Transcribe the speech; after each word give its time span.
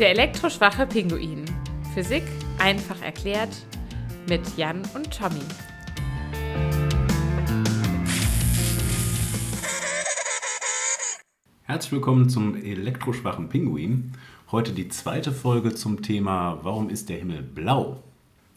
Der 0.00 0.12
elektroschwache 0.12 0.86
Pinguin. 0.86 1.44
Physik 1.92 2.22
einfach 2.58 3.02
erklärt 3.02 3.50
mit 4.30 4.40
Jan 4.56 4.80
und 4.94 5.10
Tommy. 5.10 5.42
Herzlich 11.64 11.92
willkommen 11.92 12.30
zum 12.30 12.56
elektroschwachen 12.56 13.50
Pinguin. 13.50 14.12
Heute 14.50 14.72
die 14.72 14.88
zweite 14.88 15.32
Folge 15.32 15.74
zum 15.74 16.00
Thema 16.00 16.60
Warum 16.62 16.88
ist 16.88 17.10
der 17.10 17.18
Himmel 17.18 17.42
blau? 17.42 18.02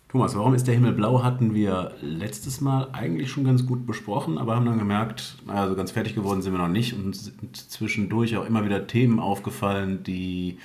Thomas, 0.07 0.37
warum 0.37 0.53
ist 0.53 0.67
der 0.67 0.75
Himmel 0.75 0.93
blau, 0.93 1.23
hatten 1.23 1.53
wir 1.53 1.95
letztes 1.99 2.61
Mal 2.61 2.87
eigentlich 2.93 3.29
schon 3.29 3.43
ganz 3.43 3.65
gut 3.65 3.85
besprochen, 3.85 4.37
aber 4.37 4.55
haben 4.55 4.65
dann 4.65 4.79
gemerkt, 4.79 5.35
also 5.47 5.75
ganz 5.75 5.91
fertig 5.91 6.15
geworden 6.15 6.41
sind 6.41 6.53
wir 6.53 6.59
noch 6.59 6.69
nicht 6.69 6.93
und 6.93 7.13
sind 7.17 7.57
zwischendurch 7.57 8.37
auch 8.37 8.45
immer 8.45 8.63
wieder 8.63 8.87
Themen 8.87 9.19
aufgefallen, 9.19 10.03
die 10.03 10.57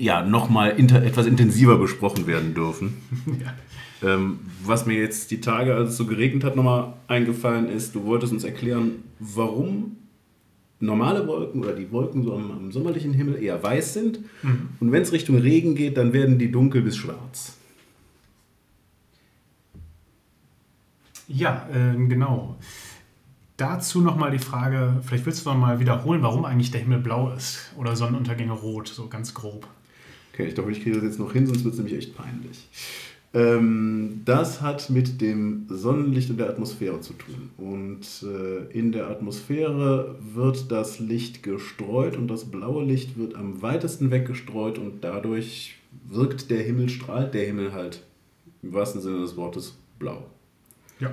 ja 0.00 0.22
nochmal 0.22 0.78
etwas 0.78 1.26
intensiver 1.26 1.76
besprochen 1.76 2.26
werden 2.26 2.54
dürfen. 2.54 2.96
Ja. 3.44 3.54
Ähm, 4.02 4.38
was 4.64 4.86
mir 4.86 4.98
jetzt 4.98 5.30
die 5.30 5.42
Tage, 5.42 5.74
als 5.74 5.90
es 5.90 5.96
so 5.98 6.06
geregnet 6.06 6.42
hat, 6.42 6.56
nochmal 6.56 6.94
eingefallen 7.06 7.68
ist, 7.68 7.94
du 7.94 8.06
wolltest 8.06 8.32
uns 8.32 8.44
erklären, 8.44 9.04
warum 9.18 9.96
normale 10.78 11.26
Wolken 11.26 11.62
oder 11.62 11.74
die 11.74 11.92
Wolken 11.92 12.24
so 12.24 12.34
am, 12.34 12.50
am 12.50 12.72
sommerlichen 12.72 13.12
Himmel 13.12 13.42
eher 13.42 13.62
weiß 13.62 13.92
sind 13.92 14.20
mhm. 14.42 14.70
und 14.80 14.90
wenn 14.90 15.02
es 15.02 15.12
Richtung 15.12 15.36
Regen 15.36 15.74
geht, 15.74 15.98
dann 15.98 16.14
werden 16.14 16.38
die 16.38 16.50
dunkel 16.50 16.80
bis 16.80 16.96
schwarz. 16.96 17.58
Ja, 21.28 21.68
äh, 21.70 21.94
genau. 22.06 22.56
Dazu 23.58 24.00
nochmal 24.00 24.30
die 24.30 24.38
Frage, 24.38 24.96
vielleicht 25.02 25.26
willst 25.26 25.44
du 25.44 25.50
noch 25.50 25.58
mal 25.58 25.78
wiederholen, 25.78 26.22
warum 26.22 26.46
eigentlich 26.46 26.70
der 26.70 26.80
Himmel 26.80 27.00
blau 27.00 27.32
ist 27.32 27.70
oder 27.76 27.96
Sonnenuntergänge 27.96 28.52
rot, 28.52 28.88
so 28.88 29.08
ganz 29.08 29.34
grob. 29.34 29.68
Okay, 30.40 30.48
ich 30.48 30.54
glaube, 30.54 30.72
ich 30.72 30.82
kriege 30.82 30.96
das 30.96 31.04
jetzt 31.04 31.18
noch 31.18 31.32
hin, 31.32 31.46
sonst 31.46 31.64
wird 31.64 31.74
es 31.74 31.80
nämlich 31.80 31.98
echt 31.98 32.16
peinlich. 32.16 32.66
Ähm, 33.34 34.22
das 34.24 34.62
hat 34.62 34.88
mit 34.88 35.20
dem 35.20 35.66
Sonnenlicht 35.68 36.30
und 36.30 36.38
der 36.38 36.48
Atmosphäre 36.48 37.00
zu 37.00 37.12
tun. 37.12 37.50
Und 37.58 38.06
äh, 38.22 38.72
in 38.76 38.90
der 38.90 39.08
Atmosphäre 39.08 40.16
wird 40.34 40.72
das 40.72 40.98
Licht 40.98 41.42
gestreut 41.42 42.16
und 42.16 42.28
das 42.28 42.46
blaue 42.46 42.84
Licht 42.84 43.18
wird 43.18 43.34
am 43.34 43.60
weitesten 43.60 44.10
weggestreut 44.10 44.78
und 44.78 45.04
dadurch 45.04 45.76
wirkt 46.08 46.50
der 46.50 46.62
Himmel, 46.62 46.88
strahlt 46.88 47.34
der 47.34 47.44
Himmel 47.46 47.72
halt 47.72 48.02
im 48.62 48.72
wahrsten 48.72 49.02
Sinne 49.02 49.20
des 49.20 49.36
Wortes 49.36 49.76
blau. 49.98 50.26
Ja. 51.00 51.10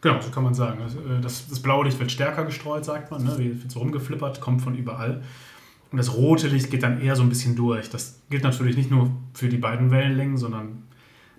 Genau, 0.00 0.20
so 0.20 0.30
kann 0.30 0.44
man 0.44 0.54
sagen. 0.54 0.82
Also, 0.82 0.98
äh, 1.00 1.20
das, 1.22 1.48
das 1.48 1.60
blaue 1.60 1.86
Licht 1.86 1.98
wird 1.98 2.12
stärker 2.12 2.44
gestreut, 2.44 2.84
sagt 2.84 3.10
man. 3.10 3.24
Ne? 3.24 3.36
Wird 3.38 3.70
so 3.70 3.80
rumgeflippert, 3.80 4.40
kommt 4.40 4.60
von 4.60 4.76
überall. 4.76 5.22
Und 5.90 5.96
das 5.98 6.14
rote 6.14 6.48
Licht 6.48 6.70
geht 6.70 6.82
dann 6.82 7.00
eher 7.00 7.16
so 7.16 7.22
ein 7.22 7.28
bisschen 7.28 7.56
durch. 7.56 7.88
Das 7.88 8.20
gilt 8.28 8.42
natürlich 8.42 8.76
nicht 8.76 8.90
nur 8.90 9.10
für 9.32 9.48
die 9.48 9.56
beiden 9.56 9.90
Wellenlängen, 9.90 10.36
sondern 10.36 10.82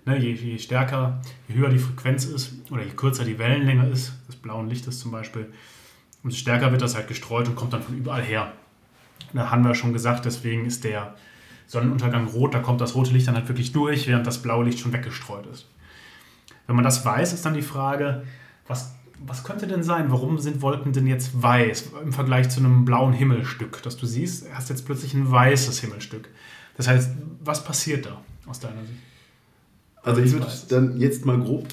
ne, 0.06 0.18
je, 0.18 0.32
je, 0.32 0.58
stärker, 0.58 1.20
je 1.48 1.54
höher 1.54 1.68
die 1.68 1.78
Frequenz 1.78 2.24
ist 2.24 2.70
oder 2.70 2.82
je 2.82 2.90
kürzer 2.90 3.24
die 3.24 3.38
Wellenlänge 3.38 3.88
ist, 3.88 4.12
des 4.28 4.36
blauen 4.36 4.68
Lichtes 4.68 4.98
zum 4.98 5.12
Beispiel, 5.12 5.52
umso 6.22 6.36
stärker 6.36 6.72
wird 6.72 6.82
das 6.82 6.96
halt 6.96 7.08
gestreut 7.08 7.48
und 7.48 7.54
kommt 7.54 7.72
dann 7.72 7.82
von 7.82 7.96
überall 7.96 8.22
her. 8.22 8.52
Da 9.32 9.50
haben 9.50 9.64
wir 9.64 9.74
schon 9.74 9.92
gesagt, 9.92 10.24
deswegen 10.24 10.66
ist 10.66 10.82
der 10.84 11.14
Sonnenuntergang 11.66 12.26
rot, 12.26 12.52
da 12.52 12.58
kommt 12.58 12.80
das 12.80 12.96
rote 12.96 13.12
Licht 13.12 13.28
dann 13.28 13.36
halt 13.36 13.48
wirklich 13.48 13.72
durch, 13.72 14.08
während 14.08 14.26
das 14.26 14.42
blaue 14.42 14.64
Licht 14.64 14.80
schon 14.80 14.92
weggestreut 14.92 15.46
ist. 15.46 15.68
Wenn 16.66 16.74
man 16.74 16.84
das 16.84 17.04
weiß, 17.04 17.32
ist 17.32 17.46
dann 17.46 17.54
die 17.54 17.62
Frage, 17.62 18.24
was, 18.66 18.94
was 19.26 19.44
könnte 19.44 19.66
denn 19.66 19.82
sein? 19.82 20.10
Warum 20.10 20.38
sind 20.38 20.62
Wolken 20.62 20.92
denn 20.92 21.06
jetzt 21.06 21.42
weiß 21.42 21.90
im 22.02 22.12
Vergleich 22.12 22.48
zu 22.48 22.60
einem 22.60 22.84
blauen 22.84 23.12
Himmelstück, 23.12 23.82
das 23.82 23.96
du 23.96 24.06
siehst? 24.06 24.46
Du 24.46 24.54
hast 24.54 24.70
jetzt 24.70 24.86
plötzlich 24.86 25.14
ein 25.14 25.30
weißes 25.30 25.80
Himmelstück. 25.80 26.28
Das 26.76 26.88
heißt, 26.88 27.10
was 27.44 27.62
passiert 27.62 28.06
da 28.06 28.20
aus 28.46 28.60
deiner 28.60 28.80
Sicht? 28.80 28.98
Also 30.02 30.22
ich 30.22 30.32
würde 30.32 30.46
dann 30.70 30.96
jetzt 30.98 31.26
mal 31.26 31.38
grob 31.38 31.66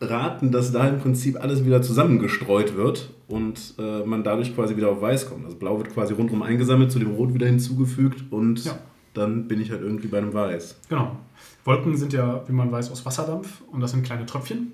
raten, 0.00 0.52
dass 0.52 0.70
da 0.70 0.88
im 0.88 1.00
Prinzip 1.00 1.40
alles 1.40 1.64
wieder 1.64 1.82
zusammengestreut 1.82 2.76
wird 2.76 3.10
und 3.26 3.74
äh, 3.78 4.04
man 4.04 4.22
dadurch 4.22 4.54
quasi 4.54 4.76
wieder 4.76 4.90
auf 4.90 5.00
weiß 5.00 5.28
kommt. 5.28 5.44
Also 5.44 5.56
blau 5.56 5.78
wird 5.78 5.92
quasi 5.92 6.14
rundherum 6.14 6.42
eingesammelt, 6.42 6.92
zu 6.92 6.98
dem 6.98 7.12
rot 7.12 7.34
wieder 7.34 7.46
hinzugefügt 7.46 8.24
und 8.30 8.64
ja. 8.64 8.78
dann 9.14 9.48
bin 9.48 9.60
ich 9.60 9.70
halt 9.70 9.82
irgendwie 9.82 10.08
bei 10.08 10.18
einem 10.18 10.32
weiß. 10.32 10.76
Genau. 10.88 11.16
Wolken 11.64 11.96
sind 11.96 12.12
ja, 12.12 12.46
wie 12.46 12.52
man 12.52 12.70
weiß, 12.70 12.90
aus 12.90 13.04
Wasserdampf 13.04 13.62
und 13.72 13.80
das 13.80 13.92
sind 13.92 14.04
kleine 14.04 14.26
Tröpfchen. 14.26 14.72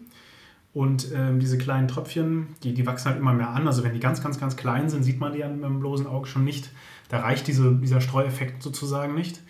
Und 0.73 1.09
ähm, 1.13 1.41
diese 1.41 1.59
kleinen 1.59 1.89
Tröpfchen, 1.89 2.49
die, 2.63 2.75
die 2.75 2.87
wachsen 2.87 3.07
halt 3.11 3.19
immer 3.19 3.33
mehr 3.33 3.51
an. 3.51 3.67
Also 3.67 3.83
wenn 3.83 3.93
die 3.93 4.01
ganz, 4.01 4.23
ganz, 4.23 4.39
ganz 4.39 4.57
klein 4.57 4.89
sind, 4.89 5.03
sieht 5.03 5.19
man 5.19 5.33
die 5.33 5.43
mit 5.43 5.65
dem 5.65 5.81
bloßen 5.81 6.07
Auge 6.07 6.29
schon 6.29 6.45
nicht. 6.45 6.71
Da 7.09 7.21
reicht 7.21 7.49
diese, 7.49 7.75
dieser 7.75 8.01
Streueffekt 8.01 8.63
sozusagen 8.63 9.15
nicht. 9.15 9.41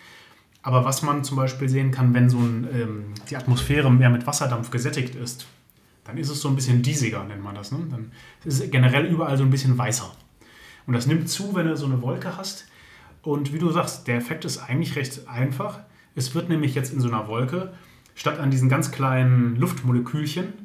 Aber 0.63 0.83
was 0.83 1.03
man 1.03 1.23
zum 1.23 1.37
Beispiel 1.37 1.69
sehen 1.69 1.91
kann, 1.91 2.13
wenn 2.13 2.29
so 2.29 2.39
ein, 2.39 2.67
ähm, 2.73 3.05
die 3.29 3.37
Atmosphäre 3.37 3.91
mehr 3.91 4.09
mit 4.09 4.25
Wasserdampf 4.25 4.71
gesättigt 4.71 5.15
ist, 5.15 5.45
dann 6.03 6.17
ist 6.17 6.29
es 6.29 6.41
so 6.41 6.49
ein 6.49 6.55
bisschen 6.55 6.81
diesiger, 6.81 7.23
nennt 7.23 7.43
man 7.43 7.55
das. 7.55 7.71
Ne? 7.71 7.79
Dann 7.89 8.11
ist 8.43 8.61
es 8.61 8.71
generell 8.71 9.05
überall 9.05 9.37
so 9.37 9.43
ein 9.43 9.51
bisschen 9.51 9.77
weißer. 9.77 10.11
Und 10.87 10.93
das 10.93 11.05
nimmt 11.05 11.29
zu, 11.29 11.53
wenn 11.55 11.67
du 11.67 11.77
so 11.77 11.85
eine 11.85 12.01
Wolke 12.01 12.37
hast. 12.37 12.65
Und 13.21 13.53
wie 13.53 13.59
du 13.59 13.69
sagst, 13.69 14.07
der 14.07 14.17
Effekt 14.17 14.45
ist 14.45 14.57
eigentlich 14.57 14.95
recht 14.95 15.27
einfach. 15.27 15.79
Es 16.15 16.33
wird 16.33 16.49
nämlich 16.49 16.73
jetzt 16.73 16.91
in 16.91 16.99
so 16.99 17.07
einer 17.07 17.27
Wolke, 17.27 17.73
statt 18.15 18.39
an 18.39 18.51
diesen 18.51 18.67
ganz 18.67 18.91
kleinen 18.91 19.55
Luftmolekülchen, 19.55 20.60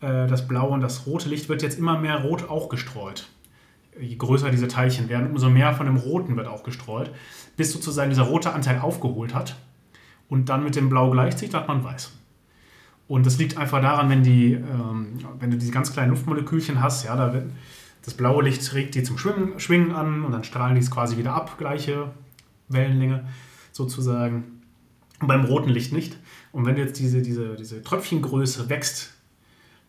äh, 0.00 0.26
das 0.26 0.46
blaue 0.48 0.70
und 0.70 0.80
das 0.80 1.06
rote 1.06 1.28
Licht, 1.28 1.48
wird 1.48 1.62
jetzt 1.62 1.78
immer 1.78 1.98
mehr 1.98 2.22
Rot 2.22 2.48
auch 2.48 2.68
gestreut. 2.68 3.28
Je 4.00 4.16
größer 4.16 4.50
diese 4.50 4.68
Teilchen 4.68 5.08
werden, 5.08 5.30
umso 5.30 5.48
mehr 5.48 5.72
von 5.74 5.86
dem 5.86 5.96
Roten 5.96 6.36
wird 6.36 6.48
auch 6.48 6.64
gestreut, 6.64 7.10
bis 7.56 7.72
sozusagen 7.72 8.10
dieser 8.10 8.24
rote 8.24 8.52
Anteil 8.52 8.80
aufgeholt 8.80 9.34
hat. 9.34 9.56
Und 10.28 10.48
dann 10.48 10.64
mit 10.64 10.74
dem 10.74 10.88
Blau 10.88 11.10
gleichzieht, 11.10 11.54
hat 11.54 11.68
man 11.68 11.84
weiß. 11.84 12.10
Und 13.06 13.26
das 13.26 13.38
liegt 13.38 13.56
einfach 13.58 13.82
daran, 13.82 14.08
wenn, 14.08 14.22
die, 14.22 14.54
ähm, 14.54 15.18
wenn 15.38 15.50
du 15.50 15.58
diese 15.58 15.72
ganz 15.72 15.92
kleinen 15.92 16.10
Luftmolekülchen 16.10 16.82
hast, 16.82 17.04
ja, 17.04 17.14
da 17.16 17.32
wird, 17.32 17.50
das 18.04 18.14
blaue 18.14 18.42
Licht 18.42 18.74
regt 18.74 18.94
die 18.94 19.02
zum 19.02 19.18
Schwingen, 19.18 19.58
Schwingen 19.60 19.92
an 19.92 20.24
und 20.24 20.32
dann 20.32 20.44
strahlen 20.44 20.74
die 20.74 20.80
es 20.80 20.90
quasi 20.90 21.16
wieder 21.16 21.34
ab, 21.34 21.56
gleiche 21.58 22.10
Wellenlänge 22.68 23.26
sozusagen. 23.72 24.62
Und 25.20 25.28
beim 25.28 25.44
roten 25.44 25.70
Licht 25.70 25.92
nicht. 25.92 26.18
Und 26.52 26.66
wenn 26.66 26.76
jetzt 26.76 26.98
diese, 26.98 27.22
diese, 27.22 27.56
diese 27.56 27.82
Tröpfchengröße 27.82 28.68
wächst, 28.68 29.13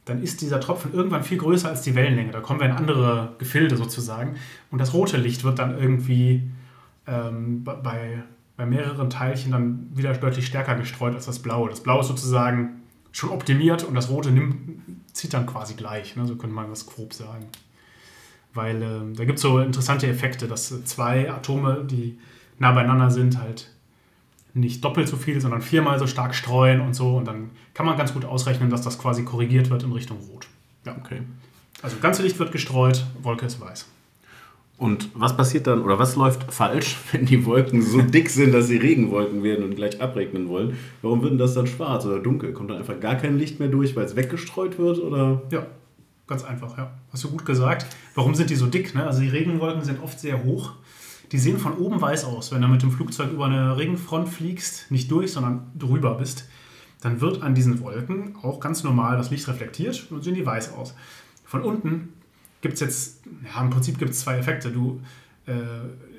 dann 0.06 0.22
ist 0.22 0.42
dieser 0.42 0.60
Tropfen 0.60 0.94
irgendwann 0.94 1.24
viel 1.24 1.40
größer 1.40 1.68
als 1.68 1.82
die 1.82 1.96
Wellenlänge. 1.96 2.32
Da 2.32 2.40
kommen 2.40 2.60
wir 2.60 2.68
in 2.68 2.74
andere 2.74 3.34
Gefilde 3.40 3.76
sozusagen. 3.76 4.36
Und 4.70 4.80
das 4.80 4.94
rote 4.94 5.18
Licht 5.18 5.44
wird 5.44 5.58
dann 5.58 5.78
irgendwie 5.78 6.44
ähm, 7.08 7.64
bei, 7.64 8.24
bei 8.56 8.66
mehreren 8.66 9.10
Teilchen 9.10 9.52
dann 9.52 9.90
wieder 9.94 10.14
deutlich 10.14 10.46
stärker 10.46 10.76
gestreut 10.76 11.16
als 11.16 11.26
das 11.26 11.40
blaue. 11.40 11.70
Das 11.70 11.82
blaue 11.82 12.02
ist 12.02 12.08
sozusagen 12.08 12.84
schon 13.12 13.32
optimiert 13.32 13.84
und 13.84 13.96
das 13.96 14.10
rote 14.10 14.30
nimmt, 14.30 14.56
zieht 15.12 15.34
dann 15.34 15.48
quasi 15.48 15.74
gleich. 15.74 16.16
Ne? 16.16 16.26
So 16.28 16.36
könnte 16.36 16.56
man 16.56 16.70
das 16.70 16.86
grob 16.86 17.14
sagen. 17.14 17.48
Weil 18.54 18.82
äh, 18.82 19.16
da 19.16 19.26
gibt 19.26 19.38
es 19.38 19.42
so 19.42 19.60
interessante 19.60 20.08
Effekte, 20.08 20.48
dass 20.48 20.86
zwei 20.86 21.32
Atome, 21.32 21.84
die 21.90 22.20
nah 22.60 22.72
beieinander 22.72 23.10
sind, 23.10 23.40
halt 23.40 23.72
nicht 24.56 24.84
doppelt 24.84 25.08
so 25.08 25.18
viel, 25.18 25.40
sondern 25.42 25.62
viermal 25.62 26.00
so 26.00 26.08
stark 26.08 26.34
streuen 26.34 26.80
und 26.80 26.94
so. 26.96 27.18
Und 27.18 27.26
dann 27.26 27.52
kann 27.74 27.86
man 27.86 27.98
ganz 27.98 28.14
gut 28.14 28.26
ausrechnen, 28.26 28.70
dass 28.70 28.82
das 28.82 28.98
quasi 28.98 29.24
korrigiert 29.24 29.70
wird 29.70 29.84
in 29.84 29.92
Richtung 29.92 30.18
Rot. 30.32 30.48
Ja, 30.86 30.96
okay. 30.98 31.22
Also 31.82 31.98
ganze 32.02 32.24
Licht 32.24 32.40
wird 32.40 32.52
gestreut, 32.52 33.06
Wolke 33.22 33.46
ist 33.46 33.60
weiß. 33.60 33.86
Und 34.78 35.10
was 35.14 35.38
passiert 35.38 35.68
dann 35.68 35.82
oder 35.82 36.00
was 36.00 36.16
läuft 36.16 36.54
falsch, 36.54 36.98
wenn 37.12 37.26
die 37.26 37.46
Wolken 37.46 37.82
so 37.82 38.02
dick 38.02 38.30
sind, 38.30 38.54
dass 38.54 38.68
sie 38.68 38.78
Regenwolken 38.78 39.44
werden 39.44 39.66
und 39.66 39.76
gleich 39.76 40.02
abregnen 40.02 40.48
wollen? 40.48 40.78
Warum 41.02 41.22
wird 41.22 41.34
denn 41.34 41.38
das 41.38 41.54
dann 41.54 41.68
schwarz 41.68 42.06
oder 42.06 42.20
dunkel? 42.20 42.54
Kommt 42.54 42.70
dann 42.70 42.78
einfach 42.78 43.00
gar 43.00 43.16
kein 43.16 43.38
Licht 43.38 43.60
mehr 43.60 43.70
durch, 43.70 43.96
weil 43.96 44.06
es 44.06 44.16
weggestreut 44.16 44.80
wird? 44.80 45.00
Oder? 45.00 45.42
Ja, 45.52 45.66
ganz 46.28 46.46
einfach, 46.46 46.78
ja. 46.78 46.92
Hast 47.12 47.26
du 47.26 47.30
gut 47.30 47.46
gesagt. 47.46 47.88
Warum 48.16 48.36
sind 48.36 48.50
die 48.50 48.56
so 48.56 48.68
dick? 48.68 48.96
Ne? 48.96 49.06
Also 49.06 49.20
die 49.20 49.30
Regenwolken 49.30 49.84
sind 49.84 50.02
oft 50.02 50.18
sehr 50.18 50.46
hoch 50.46 50.74
die 51.32 51.38
sehen 51.38 51.58
von 51.58 51.78
oben 51.78 52.02
weiß 52.02 52.26
aus. 52.26 52.52
Wenn 52.52 52.62
du 52.62 52.68
mit 52.68 52.82
dem 52.82 52.92
Flugzeug 52.92 53.32
über 53.32 53.46
eine 53.46 53.78
Regenfront 53.78 54.30
fliegst, 54.30 54.92
nicht 54.92 55.10
durch, 55.12 55.32
sondern 55.32 55.72
drüber 55.78 56.16
bist, 56.16 56.48
dann 57.02 57.22
wird 57.22 57.42
an 57.42 57.56
diesen 57.56 57.82
Wolken 57.82 58.36
auch 58.42 58.60
ganz 58.60 58.84
normal 58.84 59.18
das 59.18 59.30
Licht 59.30 59.48
reflektiert 59.48 60.08
und 60.10 60.24
sehen 60.24 60.36
die 60.36 60.46
weiß 60.46 60.74
aus. 60.74 60.96
Von 61.44 61.62
unten 61.62 62.14
gibt 62.62 62.76
es 62.76 62.80
jetzt, 62.80 63.24
ja, 63.44 63.62
im 63.62 63.70
Prinzip 63.70 64.00
gibt 64.00 64.12
es 64.12 64.22
zwei 64.22 64.38
Effekte. 64.38 64.72
Du, 64.72 65.02
äh, 65.46 65.54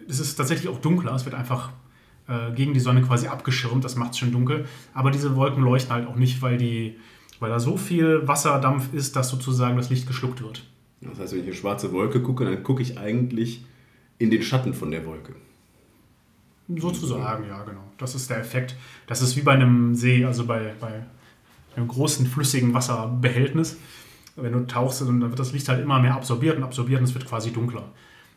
es 0.09 0.21
ist 0.21 0.37
tatsächlich 0.37 0.69
auch 0.69 0.81
dunkler, 0.81 1.15
es 1.15 1.25
wird 1.25 1.35
einfach 1.35 1.71
äh, 2.29 2.53
gegen 2.55 2.73
die 2.73 2.81
Sonne 2.81 3.03
quasi 3.03 3.27
abgeschirmt, 3.27 3.85
das 3.85 3.97
macht 3.97 4.13
es 4.13 4.19
schon 4.19 4.33
dunkel. 4.33 4.67
Aber 4.95 5.11
diese 5.11 5.35
Wolken 5.35 5.63
leuchten 5.63 5.93
halt 5.93 6.07
auch 6.07 6.17
nicht, 6.17 6.43
weil, 6.43 6.57
die, 6.57 6.97
weil 7.41 7.51
da 7.51 7.59
so 7.59 7.77
viel 7.77 8.27
Wasserdampf 8.29 8.93
ist, 8.95 9.17
dass 9.17 9.29
sozusagen 9.29 9.77
das 9.77 9.91
Licht 9.91 10.07
geschluckt 10.07 10.43
wird. 10.43 10.65
Das 11.01 11.19
heißt, 11.19 11.33
wenn 11.33 11.41
ich 11.41 11.47
eine 11.47 11.55
schwarze 11.55 11.93
Wolke 11.93 12.23
gucke, 12.23 12.45
dann 12.45 12.63
gucke 12.63 12.83
ich 12.83 12.99
eigentlich 12.99 13.65
in 14.19 14.31
den 14.31 14.43
Schatten 14.43 14.75
von 14.75 14.91
der 14.91 15.05
Wolke. 15.07 15.35
Sozusagen, 16.69 17.47
ja, 17.47 17.63
genau. 17.63 17.85
Das 17.99 18.15
ist 18.15 18.29
der 18.29 18.39
Effekt. 18.39 18.75
Das 19.07 19.23
ist 19.23 19.37
wie 19.37 19.43
bei 19.43 19.53
einem 19.53 19.95
See, 19.95 20.25
also 20.25 20.47
bei, 20.47 20.75
bei 20.81 21.05
einem 21.77 21.89
großen 21.89 22.27
flüssigen 22.27 22.75
Wasserbehältnis. 22.75 23.77
Wenn 24.35 24.53
du 24.53 24.67
tauchst, 24.67 25.01
dann 25.01 25.21
wird 25.21 25.39
das 25.39 25.53
Licht 25.53 25.69
halt 25.69 25.83
immer 25.83 26.01
mehr 26.01 26.15
absorbiert 26.15 26.57
und 26.57 26.65
absorbiert 26.65 27.01
und 27.01 27.05
es 27.05 27.15
wird 27.15 27.27
quasi 27.27 27.53
dunkler. 27.53 27.93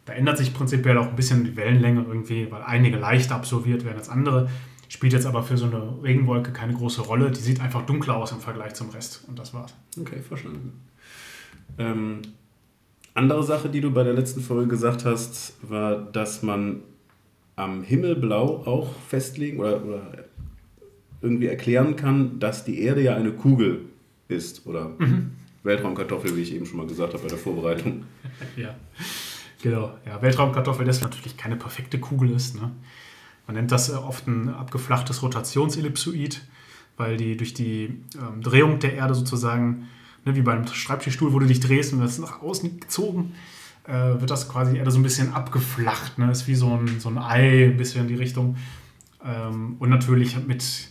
Da 0.06 0.14
ändert 0.14 0.38
sich 0.38 0.54
prinzipiell 0.54 0.98
auch 0.98 1.08
ein 1.08 1.16
bisschen 1.16 1.44
die 1.44 1.56
Wellenlänge 1.56 2.06
irgendwie, 2.08 2.50
weil 2.52 2.62
einige 2.64 2.98
leichter 2.98 3.36
absorbiert 3.36 3.84
werden 3.84 3.98
als 3.98 4.10
andere. 4.10 4.50
Spielt 4.88 5.14
jetzt 5.14 5.26
aber 5.26 5.44
für 5.44 5.58
so 5.58 5.66
eine 5.66 6.02
Regenwolke 6.04 6.52
keine 6.52 6.74
große 6.74 7.02
Rolle. 7.02 7.32
Die 7.32 7.42
sieht 7.42 7.62
einfach 7.62 7.86
dunkler 7.86 8.16
aus 8.16 8.32
im 8.32 8.40
Vergleich 8.40 8.74
zum 8.74 8.90
Rest. 8.90 9.24
Und 9.28 9.38
das 9.38 9.54
war's. 9.54 9.76
Okay, 10.00 10.22
verstanden. 10.22 10.82
Ähm, 11.78 12.22
andere 13.20 13.44
Sache, 13.44 13.70
die 13.70 13.82
du 13.82 13.92
bei 13.92 14.04
der 14.04 14.14
letzten 14.14 14.42
Folge 14.42 14.68
gesagt 14.68 15.06
hast, 15.06 15.54
war, 15.62 15.98
dass 15.98 16.42
man 16.42 16.82
am 17.56 17.84
Himmelblau 17.84 18.64
auch 18.66 18.94
festlegen 19.08 19.60
oder, 19.60 19.84
oder 19.84 20.02
irgendwie 21.22 21.48
erklären 21.48 21.98
kann, 21.98 22.40
dass 22.40 22.64
die 22.64 22.82
Erde 22.82 23.02
ja 23.02 23.16
eine 23.16 23.34
Kugel 23.34 23.82
ist 24.30 24.66
oder 24.66 24.96
mhm. 24.98 25.32
Weltraumkartoffel, 25.64 26.36
wie 26.38 26.42
ich 26.42 26.54
eben 26.54 26.66
schon 26.66 26.78
mal 26.78 26.88
gesagt 26.88 27.14
habe 27.14 27.24
bei 27.24 27.30
der 27.30 27.38
Vorbereitung. 27.38 28.06
ja, 28.56 28.76
genau. 29.62 29.92
Ja, 30.06 30.22
Weltraumkartoffel, 30.22 30.86
das 30.86 31.02
natürlich 31.02 31.36
keine 31.36 31.58
perfekte 31.58 32.00
Kugel 32.00 32.32
ist. 32.32 32.56
Ne? 32.56 32.72
Man 33.46 33.56
nennt 33.56 33.72
das 33.72 33.92
oft 33.92 34.28
ein 34.28 34.48
abgeflachtes 34.48 35.22
Rotationsellipsoid, 35.22 36.42
weil 36.96 37.18
die 37.18 37.36
durch 37.36 37.54
die 37.54 38.02
ähm, 38.16 38.42
Drehung 38.42 38.80
der 38.80 38.94
Erde 38.94 39.16
sozusagen, 39.16 39.90
ne, 40.32 40.36
wie 40.36 40.42
beim 40.42 40.68
Schreibtischstuhl, 40.68 41.34
wo 41.34 41.40
du 41.40 41.46
dich 41.46 41.60
drehst 41.60 41.94
und 41.94 42.00
das 42.00 42.20
nach 42.20 42.42
außen 42.42 42.80
gezogen, 42.80 43.34
äh, 43.86 43.92
wird 43.92 44.30
das 44.30 44.50
quasi 44.50 44.78
Erde 44.78 44.92
so 44.92 45.00
ein 45.00 45.04
bisschen 45.04 45.34
abgeflacht. 45.34 46.18
Ne? 46.18 46.32
Ist 46.32 46.48
wie 46.48 46.56
so 46.56 46.76
ein, 46.76 47.00
so 47.00 47.10
ein 47.10 47.18
Ei, 47.18 47.66
ein 47.66 47.78
bisschen 47.78 48.02
in 48.02 48.08
die 48.08 48.16
Richtung. 48.16 48.58
Ähm, 49.24 49.76
und 49.80 49.90
natürlich 49.90 50.38
mit 50.46 50.90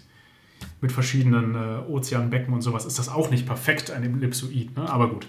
mit 0.80 0.92
verschiedenen 0.92 1.54
äh, 1.54 1.78
Ozeanbecken 1.88 2.54
und 2.54 2.62
sowas 2.62 2.84
ist 2.84 2.98
das 2.98 3.08
auch 3.08 3.30
nicht 3.30 3.46
perfekt, 3.46 3.90
ein 3.90 4.02
Ellipsoid. 4.02 4.76
Ne? 4.76 4.88
Aber 4.88 5.08
gut. 5.08 5.28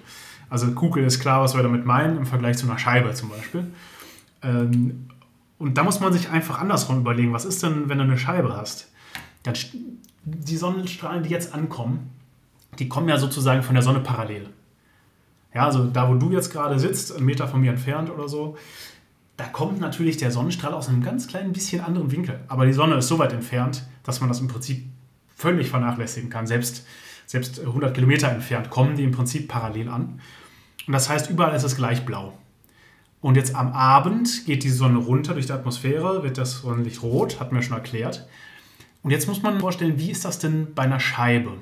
Also 0.50 0.72
Kugel 0.72 1.04
ist 1.04 1.20
klar, 1.20 1.42
was 1.42 1.56
wir 1.56 1.64
damit 1.64 1.86
meinen, 1.86 2.18
im 2.18 2.26
Vergleich 2.26 2.58
zu 2.58 2.68
einer 2.68 2.78
Scheibe 2.78 3.14
zum 3.14 3.30
Beispiel. 3.30 3.68
Ähm, 4.42 5.08
und 5.58 5.78
da 5.78 5.84
muss 5.84 6.00
man 6.00 6.14
sich 6.14 6.30
einfach 6.30 6.60
andersrum 6.60 7.00
überlegen, 7.00 7.34
was 7.34 7.46
ist 7.46 7.62
denn, 7.64 7.90
wenn 7.90 7.98
du 7.98 8.06
eine 8.06 8.18
Scheibe 8.18 8.56
hast? 8.56 8.92
Dann 9.44 9.56
die 10.24 10.58
Sonnenstrahlen, 10.58 11.24
die 11.24 11.30
jetzt 11.30 11.54
ankommen, 11.54 12.12
die 12.80 12.90
kommen 12.90 13.10
ja 13.10 13.18
sozusagen 13.18 13.62
von 13.62 13.76
der 13.76 13.84
Sonne 13.84 14.00
parallel. 14.00 14.50
Ja, 15.54 15.66
also 15.66 15.86
da, 15.86 16.10
wo 16.10 16.16
du 16.16 16.32
jetzt 16.32 16.52
gerade 16.52 16.80
sitzt, 16.80 17.16
einen 17.16 17.26
Meter 17.26 17.48
von 17.48 17.62
mir 17.62 17.72
entfernt 17.72 18.10
oder 18.10 18.28
so, 18.28 18.58
da 19.38 19.46
kommt 19.46 19.80
natürlich 19.80 20.18
der 20.18 20.32
Sonnenstrahl 20.32 20.74
aus 20.74 20.90
einem 20.90 21.02
ganz 21.04 21.28
kleinen 21.28 21.54
bisschen 21.54 21.82
anderen 21.82 22.12
Winkel. 22.12 22.40
Aber 22.48 22.66
die 22.66 22.74
Sonne 22.74 22.96
ist 22.96 23.08
so 23.08 23.20
weit 23.20 23.34
entfernt, 23.34 23.84
dass 24.04 24.20
man 24.20 24.30
das 24.30 24.40
im 24.40 24.48
Prinzip 24.48 24.86
völlig 25.36 25.70
vernachlässigen 25.70 26.30
kann. 26.30 26.46
Selbst, 26.46 26.86
selbst 27.26 27.60
100 27.60 27.94
Kilometer 27.94 28.30
entfernt 28.30 28.70
kommen 28.70 28.96
die 28.96 29.04
im 29.04 29.12
Prinzip 29.12 29.48
parallel 29.48 29.90
an. 29.90 30.20
Und 30.86 30.94
das 30.94 31.10
heißt, 31.10 31.30
überall 31.30 31.56
ist 31.56 31.64
es 31.64 31.76
gleich 31.76 32.06
blau. 32.06 32.38
Und 33.22 33.36
jetzt 33.36 33.56
am 33.56 33.74
Abend 33.74 34.46
geht 34.46 34.64
die 34.64 34.70
Sonne 34.70 34.98
runter 34.98 35.34
durch 35.34 35.46
die 35.46 35.54
Atmosphäre, 35.54 36.24
wird 36.24 36.38
das 36.38 36.60
Sonnenlicht 36.62 37.02
rot, 37.02 37.40
hat 37.40 37.52
mir 37.52 37.62
schon 37.62 37.78
erklärt. 37.78 38.28
Und 39.04 39.12
jetzt 39.12 39.28
muss 39.28 39.42
man 39.42 39.60
vorstellen, 39.60 39.98
wie 39.98 40.12
ist 40.12 40.26
das 40.26 40.40
denn 40.40 40.74
bei 40.74 40.84
einer 40.84 41.00
Scheibe, 41.00 41.54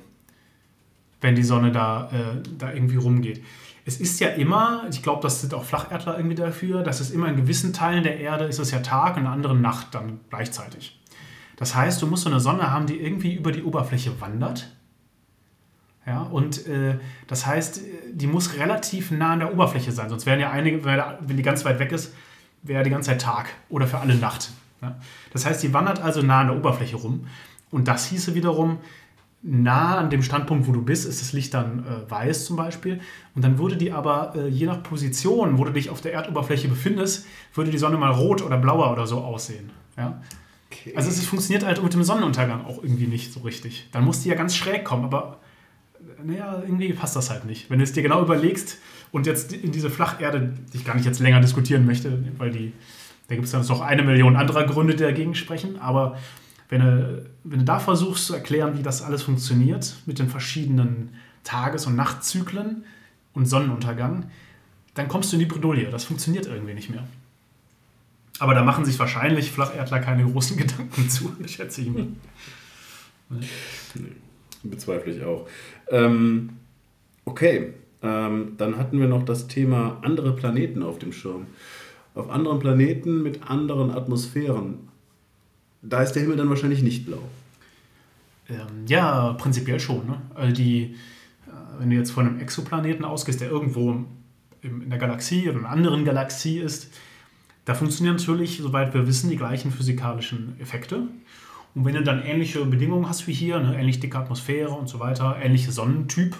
wenn 1.22 1.36
die 1.36 1.44
Sonne 1.44 1.72
da, 1.72 2.10
äh, 2.12 2.42
da 2.58 2.72
irgendwie 2.72 2.98
rumgeht? 2.98 3.44
Es 3.86 4.00
ist 4.02 4.20
ja 4.20 4.30
immer, 4.30 4.84
ich 4.92 5.02
glaube, 5.02 5.22
das 5.22 5.42
sind 5.42 5.54
auch 5.54 5.64
Flacherdler 5.64 6.18
irgendwie 6.18 6.36
dafür, 6.36 6.84
dass 6.84 7.00
es 7.00 7.12
immer 7.12 7.30
in 7.30 7.38
gewissen 7.38 7.72
Teilen 7.72 8.04
der 8.04 8.20
Erde 8.20 8.46
ist 8.46 8.60
es 8.60 8.72
ja 8.72 8.80
Tag 8.80 9.16
und 9.16 9.24
in 9.24 9.28
anderen 9.28 9.62
Nacht 9.62 9.96
dann 9.96 10.20
gleichzeitig. 10.30 11.00
Das 11.56 11.74
heißt, 11.74 12.02
du 12.02 12.08
musst 12.08 12.24
so 12.24 12.30
eine 12.30 12.40
Sonne 12.40 12.72
haben, 12.72 12.86
die 12.86 13.00
irgendwie 13.00 13.34
über 13.34 13.52
die 13.52 13.64
Oberfläche 13.64 14.20
wandert. 14.20 14.72
Ja, 16.06 16.22
und 16.22 16.66
äh, 16.68 17.00
das 17.28 17.46
heißt, 17.46 17.82
die 18.14 18.28
muss 18.28 18.56
relativ 18.56 19.12
nah 19.12 19.34
an 19.34 19.40
der 19.40 19.54
Oberfläche 19.54 19.92
sein. 19.92 20.08
Sonst 20.10 20.26
wären 20.26 20.40
ja 20.40 20.52
einige, 20.52 20.86
wenn 20.86 21.36
die 21.36 21.44
ganz 21.44 21.66
weit 21.66 21.80
weg 21.80 21.92
ist, 21.92 22.14
wäre 22.64 22.84
die 22.84 22.90
ganze 22.90 23.10
Zeit 23.10 23.22
Tag 23.22 23.50
oder 23.70 23.88
für 23.88 24.00
alle 24.00 24.16
Nacht. 24.16 24.52
Ja? 24.82 24.96
Das 25.34 25.46
heißt, 25.46 25.62
die 25.64 25.74
wandert 25.74 26.02
also 26.02 26.22
nah 26.22 26.42
an 26.42 26.48
der 26.48 26.56
Oberfläche 26.56 26.96
rum. 26.96 27.28
Und 27.72 27.88
das 27.90 28.06
hieße 28.08 28.36
wiederum, 28.36 28.78
nah 29.42 29.98
an 29.98 30.10
dem 30.10 30.24
Standpunkt, 30.24 30.68
wo 30.68 30.72
du 30.72 30.82
bist, 30.82 31.06
ist 31.06 31.22
das 31.22 31.34
Licht 31.34 31.54
dann 31.54 31.86
äh, 31.86 32.10
weiß 32.10 32.46
zum 32.46 32.56
Beispiel. 32.56 33.00
Und 33.36 33.44
dann 33.44 33.58
würde 33.58 33.78
die 33.78 33.92
aber, 33.92 34.34
äh, 34.36 34.48
je 34.48 34.66
nach 34.66 34.84
Position, 34.84 35.58
wo 35.58 35.64
du 35.64 35.72
dich 35.72 35.90
auf 35.90 36.02
der 36.02 36.14
Erdoberfläche 36.14 36.68
befindest, 36.68 37.26
würde 37.54 37.72
die 37.72 37.78
Sonne 37.78 37.98
mal 37.98 38.12
rot 38.12 38.42
oder 38.42 38.58
blauer 38.58 38.92
oder 38.92 39.08
so 39.08 39.20
aussehen. 39.20 39.70
Ja? 39.96 40.22
Okay. 40.72 40.94
Also 40.96 41.10
es 41.10 41.24
funktioniert 41.26 41.66
halt 41.66 41.82
mit 41.82 41.94
dem 41.94 42.04
Sonnenuntergang 42.04 42.66
auch 42.66 42.84
irgendwie 42.84 43.08
nicht 43.08 43.32
so 43.32 43.42
richtig. 43.42 43.88
Dann 43.92 44.04
muss 44.04 44.22
die 44.22 44.30
ja 44.30 44.36
ganz 44.36 44.56
schräg 44.56 44.84
kommen, 44.84 45.06
aber 45.06 45.40
naja, 46.24 46.62
irgendwie 46.62 46.92
passt 46.94 47.16
das 47.16 47.30
halt 47.30 47.46
nicht. 47.46 47.70
Wenn 47.70 47.80
du 47.80 47.84
es 47.84 47.94
dir 47.94 48.04
genau 48.04 48.22
überlegst 48.22 48.80
und 49.12 49.28
jetzt 49.28 49.54
in 49.54 49.72
diese 49.72 49.90
Flacherde, 49.90 50.54
die 50.74 50.78
ich 50.78 50.86
gar 50.86 50.96
nicht 50.96 51.06
jetzt 51.06 51.20
länger 51.20 51.40
diskutieren 51.40 51.86
möchte, 51.86 52.24
weil 52.38 52.52
die, 52.52 52.74
da 53.28 53.36
gibt 53.36 53.46
es 53.46 53.52
dann 53.52 53.66
noch 53.66 53.82
eine 53.82 54.04
Million 54.04 54.36
anderer 54.36 54.66
Gründe, 54.66 54.96
die 54.96 55.04
dagegen 55.04 55.36
sprechen, 55.36 55.80
aber 55.80 56.18
wenn 56.70 56.82
du, 56.82 57.26
wenn 57.44 57.60
du 57.60 57.66
da 57.66 57.80
versuchst 57.80 58.26
zu 58.26 58.34
erklären, 58.34 58.78
wie 58.78 58.84
das 58.84 59.02
alles 59.02 59.24
funktioniert 59.24 59.96
mit 60.06 60.20
den 60.20 60.30
verschiedenen 60.30 61.14
Tages- 61.44 61.86
und 61.86 61.96
Nachtzyklen 61.96 62.84
und 63.34 63.46
Sonnenuntergang, 63.46 64.30
dann 64.96 65.08
kommst 65.08 65.32
du 65.32 65.38
in 65.38 65.42
die 65.42 65.46
Bredouille. 65.46 65.90
Das 65.90 66.06
funktioniert 66.06 66.46
irgendwie 66.46 66.74
nicht 66.74 66.90
mehr. 66.90 67.08
Aber 68.40 68.54
da 68.54 68.64
machen 68.64 68.86
sich 68.86 69.00
wahrscheinlich 69.00 69.52
Flacherdler 69.52 70.00
keine 70.00 70.26
großen 70.26 70.58
Gedanken 70.58 71.10
zu, 71.10 71.36
schätze 71.46 71.82
ich 71.82 71.90
mal. 71.90 72.08
Bezweifle 74.64 75.14
ich 75.14 75.24
auch. 75.24 75.48
Ähm, 75.90 76.50
okay, 77.26 77.74
ähm, 78.02 78.54
dann 78.58 78.78
hatten 78.78 79.00
wir 79.00 79.08
noch 79.08 79.24
das 79.24 79.48
Thema 79.48 80.00
andere 80.02 80.36
Planeten 80.36 80.84
auf 80.84 81.00
dem 81.00 81.12
Schirm. 81.12 81.48
Auf 82.16 82.30
anderen 82.30 82.60
Planeten 82.60 83.22
mit 83.22 83.50
anderen 83.50 83.92
Atmosphären, 83.92 84.88
da 85.82 86.02
ist 86.02 86.14
der 86.14 86.24
Himmel 86.24 86.38
dann 86.38 86.50
wahrscheinlich 86.50 86.82
nicht 86.82 87.06
blau. 87.06 87.22
Ähm, 88.50 88.86
ja, 88.88 89.34
prinzipiell 89.34 89.80
schon. 89.80 90.08
Ne? 90.08 90.22
Also 90.36 90.54
die, 90.54 90.96
äh, 91.48 91.50
wenn 91.80 91.90
du 91.90 91.96
jetzt 91.96 92.12
von 92.12 92.28
einem 92.28 92.40
Exoplaneten 92.40 93.06
ausgehst, 93.06 93.42
der 93.42 93.50
irgendwo 93.50 94.06
in 94.62 94.90
der 94.90 95.00
Galaxie 95.00 95.50
oder 95.50 95.60
einer 95.60 95.70
anderen 95.70 96.06
Galaxie 96.06 96.60
ist, 96.60 96.92
da 97.66 97.74
funktionieren 97.74 98.16
natürlich, 98.16 98.58
soweit 98.58 98.94
wir 98.94 99.08
wissen, 99.08 99.30
die 99.30 99.36
gleichen 99.36 99.72
physikalischen 99.72 100.60
Effekte. 100.60 101.04
Und 101.76 101.86
wenn 101.86 101.94
du 101.94 102.02
dann 102.02 102.24
ähnliche 102.24 102.66
Bedingungen 102.66 103.10
hast 103.10 103.28
wie 103.28 103.34
hier, 103.34 103.58
eine 103.58 103.78
ähnlich 103.78 104.00
dicke 104.00 104.18
Atmosphäre 104.18 104.72
und 104.72 104.88
so 104.88 105.00
weiter, 105.00 105.38
ähnliche 105.42 105.72
Sonnentyp, 105.72 106.36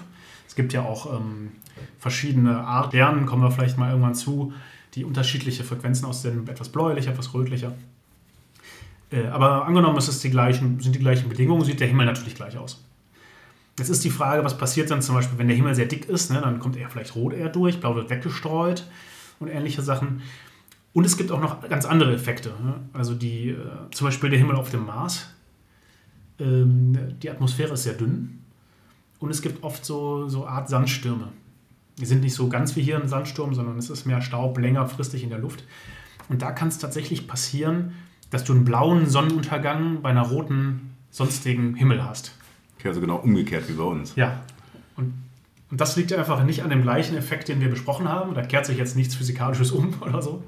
es 0.46 0.54
gibt 0.54 0.72
ja 0.72 0.82
auch 0.82 1.20
ähm, 1.20 1.52
verschiedene 1.98 2.58
Arten, 2.58 3.26
kommen 3.26 3.42
wir 3.42 3.50
vielleicht 3.50 3.76
mal 3.76 3.90
irgendwann 3.90 4.14
zu, 4.14 4.52
die 4.94 5.04
unterschiedliche 5.04 5.64
Frequenzen 5.64 6.06
aussenden, 6.06 6.48
etwas 6.48 6.70
bläulicher, 6.70 7.12
etwas 7.12 7.34
rötlicher. 7.34 7.74
Äh, 9.10 9.26
aber 9.26 9.66
angenommen, 9.66 9.96
es 9.98 10.08
ist 10.08 10.22
die 10.24 10.30
gleichen, 10.30 10.80
sind 10.80 10.94
die 10.94 10.98
gleichen 11.00 11.28
Bedingungen, 11.28 11.64
sieht 11.64 11.80
der 11.80 11.88
Himmel 11.88 12.06
natürlich 12.06 12.34
gleich 12.34 12.56
aus. 12.58 12.84
Jetzt 13.78 13.90
ist 13.90 14.04
die 14.04 14.10
Frage, 14.10 14.44
was 14.44 14.58
passiert 14.58 14.90
dann 14.90 15.02
zum 15.02 15.14
Beispiel, 15.14 15.38
wenn 15.38 15.46
der 15.46 15.56
Himmel 15.56 15.74
sehr 15.74 15.86
dick 15.86 16.08
ist, 16.08 16.30
ne, 16.30 16.40
dann 16.40 16.58
kommt 16.58 16.76
er 16.76 16.90
vielleicht 16.90 17.14
rot 17.14 17.32
eher 17.32 17.48
durch, 17.48 17.78
blau 17.78 17.94
wird 17.94 18.10
weggestreut 18.10 18.84
und 19.38 19.48
ähnliche 19.48 19.82
Sachen. 19.82 20.22
Und 20.92 21.04
es 21.04 21.16
gibt 21.16 21.30
auch 21.30 21.40
noch 21.40 21.68
ganz 21.68 21.84
andere 21.84 22.12
Effekte. 22.12 22.48
Ne? 22.48 22.74
Also 22.92 23.14
die, 23.14 23.50
äh, 23.50 23.56
zum 23.92 24.08
Beispiel 24.08 24.30
der 24.30 24.38
Himmel 24.38 24.56
auf 24.56 24.70
dem 24.70 24.84
Mars. 24.84 25.28
Ähm, 26.40 26.98
die 27.22 27.30
Atmosphäre 27.30 27.74
ist 27.74 27.84
sehr 27.84 27.94
dünn. 27.94 28.40
Und 29.20 29.30
es 29.30 29.42
gibt 29.42 29.62
oft 29.62 29.84
so, 29.84 30.28
so 30.28 30.46
Art 30.46 30.68
Sandstürme. 30.68 31.28
Die 31.98 32.06
sind 32.06 32.22
nicht 32.22 32.34
so 32.34 32.48
ganz 32.48 32.74
wie 32.76 32.82
hier 32.82 33.00
ein 33.00 33.08
Sandsturm, 33.08 33.54
sondern 33.54 33.78
es 33.78 33.90
ist 33.90 34.06
mehr 34.06 34.22
Staub 34.22 34.58
längerfristig 34.58 35.22
in 35.22 35.30
der 35.30 35.38
Luft. 35.38 35.64
Und 36.28 36.42
da 36.42 36.52
kann 36.52 36.68
es 36.68 36.78
tatsächlich 36.78 37.26
passieren, 37.26 37.94
dass 38.30 38.44
du 38.44 38.52
einen 38.52 38.64
blauen 38.64 39.06
Sonnenuntergang 39.06 40.02
bei 40.02 40.10
einer 40.10 40.22
roten 40.22 40.94
sonstigen 41.10 41.74
Himmel 41.74 42.04
hast. 42.04 42.32
Okay, 42.78 42.88
also 42.88 43.00
genau 43.00 43.16
umgekehrt 43.16 43.68
wie 43.68 43.72
bei 43.72 43.84
uns. 43.84 44.14
Ja. 44.16 44.40
Und 44.96 45.14
und 45.70 45.80
das 45.80 45.96
liegt 45.96 46.12
einfach 46.12 46.42
nicht 46.44 46.62
an 46.62 46.70
dem 46.70 46.82
gleichen 46.82 47.16
Effekt, 47.16 47.48
den 47.48 47.60
wir 47.60 47.68
besprochen 47.68 48.08
haben. 48.08 48.34
Da 48.34 48.42
kehrt 48.42 48.66
sich 48.66 48.78
jetzt 48.78 48.96
nichts 48.96 49.14
Physikalisches 49.14 49.70
um 49.72 49.94
oder 50.00 50.22
so, 50.22 50.44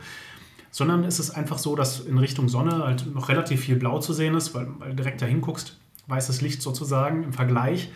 sondern 0.71 1.05
es 1.05 1.19
ist 1.19 1.31
einfach 1.31 1.59
so, 1.59 1.77
dass 1.77 2.01
in 2.01 2.19
Richtung 2.19 2.49
Sonne 2.49 2.85
halt 2.85 3.13
noch 3.15 3.29
relativ 3.29 3.61
viel 3.61 3.77
Blau 3.77 3.99
zu 3.99 4.13
sehen 4.13 4.35
ist, 4.35 4.55
weil, 4.55 4.69
weil 4.79 4.91
du 4.91 4.97
direkt 4.97 5.21
da 5.23 5.27
hinguckst, 5.27 5.79
weißes 6.07 6.41
Licht 6.41 6.63
sozusagen 6.63 7.25
im 7.25 7.33
Vergleich 7.33 7.91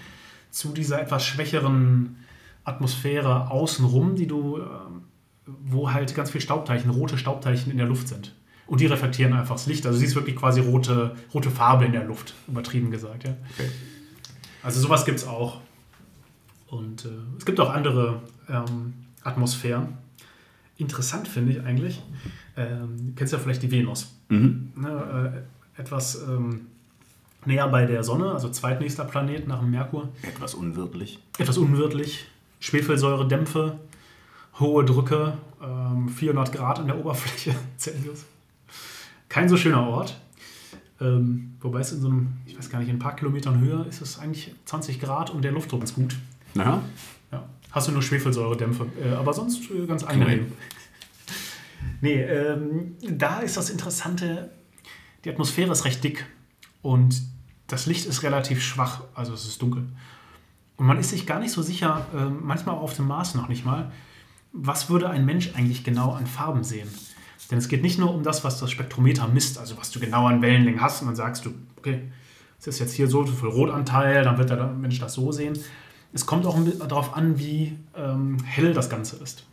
zu 0.51 0.73
dieser 0.73 1.01
etwas 1.01 1.25
schwächeren 1.25 2.17
Atmosphäre 2.65 3.51
außenrum, 3.51 4.17
die 4.17 4.27
du, 4.27 4.59
äh, 4.59 4.63
wo 5.47 5.93
halt 5.93 6.15
ganz 6.15 6.31
viel 6.31 6.41
Staubteilchen, 6.41 6.91
rote 6.91 7.19
Staubteilchen 7.19 7.71
in 7.71 7.79
der 7.79 7.87
Luft 7.87 8.09
sind. 8.09 8.35
Und 8.67 8.81
die 8.81 8.87
reflektieren 8.87 9.33
einfach 9.35 9.57
das 9.57 9.67
Licht. 9.67 9.85
Also 9.87 9.99
du 9.99 10.01
siehst 10.05 10.15
wirklich 10.17 10.37
quasi 10.37 10.61
rote, 10.61 11.15
rote 11.33 11.51
Farbe 11.51 11.85
in 11.85 11.93
der 11.93 12.05
Luft, 12.05 12.35
übertrieben 12.49 12.91
gesagt. 12.91 13.25
Ja. 13.25 13.37
Okay. 13.53 13.69
Also 14.63 14.81
sowas 14.81 15.05
gibt 15.05 15.19
es 15.19 15.27
auch. 15.27 15.61
Und 16.69 17.05
äh, 17.05 17.09
es 17.39 17.45
gibt 17.45 17.61
auch 17.61 17.71
andere 17.71 18.23
ähm, 18.49 18.95
Atmosphären. 19.23 19.99
Interessant 20.77 21.29
finde 21.29 21.53
ich 21.53 21.61
eigentlich, 21.61 22.03
ähm, 22.57 23.13
kennst 23.17 23.33
ja 23.33 23.39
vielleicht 23.39 23.63
die 23.63 23.71
Venus. 23.71 24.15
Mhm. 24.29 24.73
Ne, 24.75 25.45
äh, 25.77 25.81
etwas 25.81 26.23
ähm, 26.23 26.67
näher 27.45 27.69
bei 27.69 27.85
der 27.85 28.03
Sonne, 28.03 28.33
also 28.33 28.49
zweitnächster 28.49 29.05
Planet 29.05 29.47
nach 29.47 29.61
dem 29.61 29.71
Merkur. 29.71 30.09
Etwas 30.23 30.55
unwirtlich. 30.55 31.21
Etwas 31.39 31.59
unwirtlich. 31.59 32.27
Schwefelsäuredämpfe. 32.61 33.79
hohe 34.59 34.85
Drücke, 34.85 35.37
ähm, 35.63 36.09
400 36.09 36.53
Grad 36.53 36.79
an 36.79 36.87
der 36.87 36.99
Oberfläche 36.99 37.55
Celsius. 37.79 38.25
Kein 39.35 39.49
so 39.49 39.57
schöner 39.57 39.89
Ort. 39.89 40.17
Ähm, 41.01 41.57
wobei 41.61 41.81
es 41.81 41.91
in 41.91 42.01
so 42.01 42.07
einem, 42.07 42.35
ich 42.47 42.57
weiß 42.57 42.71
gar 42.71 42.79
nicht, 42.79 42.89
in 42.89 42.95
ein 42.95 43.01
paar 43.01 43.17
Kilometern 43.17 43.59
Höhe 43.59 43.85
ist 43.89 44.01
es 44.01 44.21
eigentlich 44.21 44.55
20 44.65 45.01
Grad 45.01 45.31
und 45.31 45.43
der 45.43 45.51
Luftdruck 45.51 45.83
ist 45.83 45.97
gut. 45.97 46.15
Naja, 46.55 46.81
Ja. 47.33 47.43
Hast 47.73 47.89
du 47.89 47.93
nur 47.93 48.01
Schwefelsäuredämpfe, 48.01 48.87
äh, 49.05 49.13
aber 49.15 49.33
sonst 49.33 49.69
äh, 49.73 49.87
ganz 49.87 50.05
angenehm. 50.05 50.53
Nee, 52.01 52.23
ähm, 52.23 52.95
da 53.01 53.41
ist 53.41 53.57
das 53.57 53.71
Interessante, 53.71 54.53
die 55.25 55.31
Atmosphäre 55.31 55.73
ist 55.73 55.85
recht 55.85 56.05
dick 56.05 56.25
und 56.83 57.21
das 57.67 57.87
Licht 57.87 58.07
ist 58.07 58.23
relativ 58.23 58.63
schwach, 58.63 59.03
also 59.17 59.35
es 59.35 59.47
ist 59.47 59.61
dunkel. 59.61 59.89
Und 60.77 60.87
man 60.87 60.97
ist 60.97 61.11
sich 61.11 61.27
gar 61.27 61.41
nicht 61.41 61.51
so 61.51 61.61
sicher, 61.61 62.07
ähm, 62.15 62.39
manchmal 62.43 62.77
auch 62.77 62.83
auf 62.83 62.95
dem 62.95 63.09
Mars 63.09 63.35
noch 63.35 63.49
nicht 63.49 63.65
mal, 63.65 63.91
was 64.53 64.91
würde 64.91 65.11
ein 65.11 65.25
Mensch 65.25 65.55
eigentlich 65.57 65.83
genau 65.83 66.13
an 66.13 66.29
Farben 66.29 66.63
sehen. 66.63 66.89
Denn 67.51 67.59
es 67.59 67.69
geht 67.69 67.83
nicht 67.83 67.99
nur 67.99 68.15
um 68.15 68.23
das, 68.23 68.45
was 68.45 68.59
das 68.59 68.71
Spektrometer 68.71 69.29
misst, 69.29 69.59
also 69.59 69.77
was 69.77 69.91
du 69.91 70.01
genau 70.01 70.27
an 70.27 70.41
Wellenlängen 70.43 70.81
hast 70.81 71.03
und 71.03 71.09
dann 71.09 71.17
sagst 71.17 71.45
du, 71.45 71.51
okay, 71.77 72.03
es 72.59 72.67
ist 72.67 72.79
jetzt 72.79 72.95
hier 72.95 73.09
so 73.09 73.25
viel 73.27 73.49
Rotanteil, 73.49 74.25
dann 74.25 74.39
wird 74.39 74.51
der 74.51 74.67
Mensch 74.69 74.99
das 74.99 75.15
so 75.15 75.31
sehen. 75.33 75.59
Es 76.13 76.25
kommt 76.27 76.47
auch 76.47 76.57
darauf 76.89 77.17
an, 77.17 77.39
wie 77.39 77.77
ähm, 77.97 78.39
hell 78.45 78.73
das 78.73 78.89
Ganze 78.89 79.17
ist. 79.17 79.45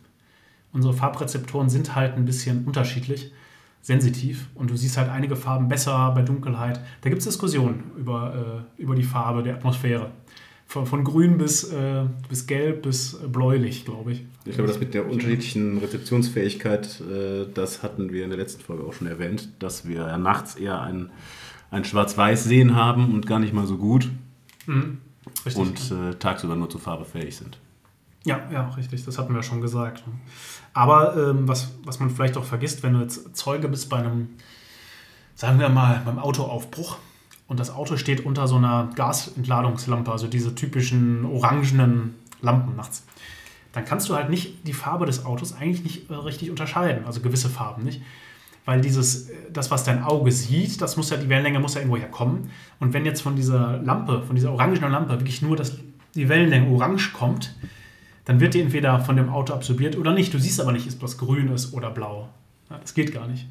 Unsere 0.71 0.93
Farbrezeptoren 0.93 1.69
sind 1.69 1.95
halt 1.95 2.15
ein 2.15 2.23
bisschen 2.23 2.65
unterschiedlich, 2.65 3.33
sensitiv 3.81 4.47
und 4.55 4.69
du 4.69 4.77
siehst 4.77 4.95
halt 4.97 5.09
einige 5.09 5.35
Farben 5.35 5.67
besser 5.67 6.11
bei 6.11 6.21
Dunkelheit. 6.21 6.79
Da 7.01 7.09
gibt 7.09 7.19
es 7.19 7.27
Diskussionen 7.27 7.91
über, 7.97 8.65
äh, 8.77 8.81
über 8.81 8.95
die 8.95 9.03
Farbe 9.03 9.43
der 9.43 9.55
Atmosphäre. 9.55 10.11
Von, 10.71 10.85
von 10.85 11.03
grün 11.03 11.37
bis, 11.37 11.65
äh, 11.65 12.05
bis 12.29 12.47
gelb 12.47 12.83
bis 12.83 13.17
bläulich, 13.27 13.83
glaube 13.83 14.13
ich. 14.13 14.23
ich 14.45 14.55
glaube, 14.55 14.69
das 14.69 14.79
mit 14.79 14.93
der 14.93 15.05
unterschiedlichen 15.05 15.79
Rezeptionsfähigkeit, 15.79 17.01
äh, 17.01 17.45
das 17.53 17.83
hatten 17.83 18.13
wir 18.13 18.23
in 18.23 18.29
der 18.29 18.39
letzten 18.39 18.61
Folge 18.61 18.85
auch 18.85 18.93
schon 18.93 19.07
erwähnt, 19.07 19.49
dass 19.59 19.85
wir 19.85 19.97
ja 20.07 20.17
nachts 20.17 20.55
eher 20.55 20.79
ein, 20.81 21.09
ein 21.71 21.83
Schwarz-Weiß-Sehen 21.83 22.73
haben 22.73 23.13
und 23.13 23.27
gar 23.27 23.39
nicht 23.39 23.53
mal 23.53 23.67
so 23.67 23.75
gut 23.77 24.09
Mhm. 24.65 24.99
Richtig. 25.45 25.57
und 25.61 25.91
äh, 25.91 26.15
tagsüber 26.15 26.55
nur 26.55 26.69
zur 26.69 26.79
Farbe 26.79 27.03
fähig 27.03 27.35
sind. 27.35 27.57
Ja, 28.23 28.39
ja, 28.49 28.69
richtig, 28.69 29.03
das 29.03 29.17
hatten 29.17 29.35
wir 29.35 29.43
schon 29.43 29.59
gesagt. 29.59 30.03
Aber 30.73 31.17
ähm, 31.17 31.49
was, 31.49 31.71
was 31.83 31.99
man 31.99 32.09
vielleicht 32.11 32.37
auch 32.37 32.45
vergisst, 32.45 32.81
wenn 32.81 32.93
du 32.93 33.01
jetzt 33.01 33.35
Zeuge 33.35 33.67
bist 33.67 33.89
bei 33.89 33.97
einem, 33.97 34.29
sagen 35.35 35.59
wir 35.59 35.67
mal, 35.67 36.01
beim 36.05 36.17
Autoaufbruch 36.17 36.97
und 37.51 37.59
das 37.59 37.69
Auto 37.69 37.97
steht 37.97 38.25
unter 38.25 38.47
so 38.47 38.55
einer 38.55 38.89
Gasentladungslampe, 38.95 40.09
also 40.09 40.27
diese 40.27 40.55
typischen 40.55 41.25
orangenen 41.25 42.15
Lampen 42.41 42.77
nachts, 42.77 43.05
dann 43.73 43.83
kannst 43.83 44.07
du 44.07 44.15
halt 44.15 44.29
nicht 44.29 44.65
die 44.65 44.71
Farbe 44.71 45.05
des 45.05 45.25
Autos 45.25 45.51
eigentlich 45.51 45.83
nicht 45.83 46.09
äh, 46.09 46.13
richtig 46.13 46.49
unterscheiden, 46.49 47.03
also 47.05 47.19
gewisse 47.19 47.49
Farben 47.49 47.83
nicht. 47.83 48.01
Weil 48.63 48.79
dieses, 48.79 49.29
äh, 49.29 49.33
das, 49.51 49.69
was 49.69 49.83
dein 49.83 50.01
Auge 50.01 50.31
sieht, 50.31 50.79
das 50.79 50.95
muss 50.95 51.09
ja, 51.09 51.17
die 51.17 51.27
Wellenlänge 51.27 51.59
muss 51.59 51.73
ja 51.73 51.81
irgendwo 51.81 51.97
herkommen. 51.97 52.51
Und 52.79 52.93
wenn 52.93 53.03
jetzt 53.05 53.21
von 53.21 53.35
dieser 53.35 53.79
Lampe, 53.79 54.23
von 54.23 54.37
dieser 54.37 54.53
orangenen 54.53 54.89
Lampe 54.89 55.19
wirklich 55.19 55.41
nur 55.41 55.57
das, 55.57 55.77
die 56.15 56.29
Wellenlänge 56.29 56.73
orange 56.73 57.11
kommt, 57.11 57.53
dann 58.23 58.39
wird 58.39 58.53
die 58.53 58.61
entweder 58.61 59.01
von 59.01 59.17
dem 59.17 59.27
Auto 59.27 59.53
absorbiert 59.53 59.97
oder 59.97 60.13
nicht. 60.13 60.33
Du 60.33 60.39
siehst 60.39 60.61
aber 60.61 60.71
nicht, 60.71 60.89
ob 60.89 61.01
das 61.01 61.17
grün 61.17 61.49
ist 61.49 61.73
oder 61.73 61.89
blau. 61.89 62.29
Das 62.69 62.93
geht 62.93 63.13
gar 63.13 63.27
nicht. 63.27 63.45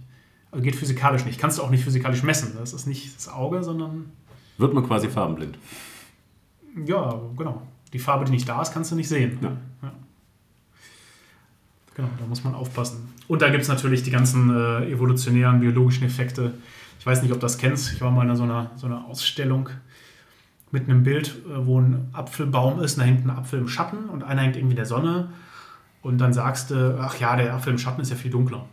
Geht 0.56 0.74
physikalisch 0.76 1.24
nicht. 1.24 1.38
Kannst 1.40 1.58
du 1.58 1.62
auch 1.62 1.70
nicht 1.70 1.84
physikalisch 1.84 2.22
messen. 2.22 2.54
Das 2.58 2.72
ist 2.72 2.86
nicht 2.86 3.16
das 3.16 3.28
Auge, 3.28 3.62
sondern 3.62 4.10
Wird 4.58 4.74
man 4.74 4.84
quasi 4.86 5.08
farbenblind. 5.08 5.58
ja, 6.86 7.20
genau. 7.36 7.62
Die 7.92 7.98
Farbe, 7.98 8.24
die 8.24 8.30
nicht 8.32 8.48
da 8.48 8.62
ist, 8.62 8.72
kannst 8.72 8.92
du 8.92 8.96
nicht 8.96 9.08
sehen. 9.08 9.38
Ja. 9.42 9.56
Genau, 11.96 12.08
da 12.18 12.26
muss 12.26 12.44
man 12.44 12.54
aufpassen. 12.54 13.12
Und 13.28 13.42
da 13.42 13.50
gibt 13.50 13.62
es 13.62 13.68
natürlich 13.68 14.02
die 14.02 14.10
ganzen 14.10 14.50
äh, 14.50 14.90
evolutionären, 14.90 15.60
biologischen 15.60 16.04
Effekte. 16.04 16.54
Ich 16.98 17.06
weiß 17.06 17.22
nicht, 17.22 17.32
ob 17.32 17.38
du 17.38 17.42
das 17.42 17.58
kennst. 17.58 17.92
Ich 17.92 18.00
war 18.00 18.10
mal 18.10 18.28
in 18.28 18.36
so 18.36 18.44
einer, 18.44 18.70
so 18.76 18.86
einer 18.86 19.04
Ausstellung 19.06 19.68
mit 20.70 20.88
einem 20.88 21.02
Bild, 21.02 21.36
äh, 21.48 21.66
wo 21.66 21.80
ein 21.80 22.08
Apfelbaum 22.12 22.80
ist, 22.80 22.94
und 22.94 23.00
da 23.00 23.06
hängt 23.06 23.26
ein 23.26 23.30
Apfel 23.30 23.58
im 23.58 23.68
Schatten 23.68 24.08
und 24.08 24.22
einer 24.22 24.42
hängt 24.42 24.56
irgendwie 24.56 24.72
in 24.74 24.76
der 24.76 24.86
Sonne. 24.86 25.30
Und 26.02 26.18
dann 26.18 26.32
sagst 26.32 26.70
du, 26.70 26.98
ach 27.00 27.18
ja, 27.18 27.36
der 27.36 27.54
Apfel 27.54 27.72
im 27.72 27.78
Schatten 27.78 28.00
ist 28.00 28.10
ja 28.10 28.16
viel 28.16 28.30
dunkler. 28.30 28.66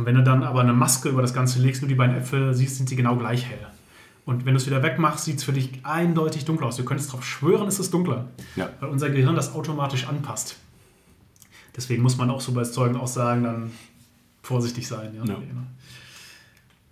Und 0.00 0.06
wenn 0.06 0.14
du 0.14 0.22
dann 0.22 0.42
aber 0.44 0.60
eine 0.62 0.72
Maske 0.72 1.10
über 1.10 1.20
das 1.20 1.34
Ganze 1.34 1.60
legst, 1.60 1.82
nur 1.82 1.88
die 1.90 1.94
beiden 1.94 2.16
Äpfel 2.16 2.54
siehst, 2.54 2.76
sind 2.78 2.88
sie 2.88 2.96
genau 2.96 3.16
gleich 3.16 3.44
hell. 3.44 3.66
Und 4.24 4.46
wenn 4.46 4.54
du 4.54 4.56
es 4.58 4.66
wieder 4.66 4.82
wegmachst, 4.82 5.26
sieht 5.26 5.36
es 5.36 5.44
für 5.44 5.52
dich 5.52 5.72
eindeutig 5.82 6.46
dunkler 6.46 6.68
aus. 6.68 6.76
Du 6.76 6.84
könntest 6.86 7.10
darauf 7.10 7.22
schwören, 7.26 7.68
es 7.68 7.78
ist 7.78 7.92
dunkler. 7.92 8.28
Ja. 8.56 8.70
Weil 8.80 8.88
unser 8.88 9.10
Gehirn 9.10 9.34
das 9.34 9.52
automatisch 9.54 10.08
anpasst. 10.08 10.56
Deswegen 11.76 12.02
muss 12.02 12.16
man 12.16 12.30
auch 12.30 12.40
so 12.40 12.52
bei 12.52 12.62
Zeugenaussagen 12.62 13.44
dann 13.44 13.70
vorsichtig 14.42 14.88
sein. 14.88 15.10
Ja, 15.16 15.24
Ja. 15.26 15.36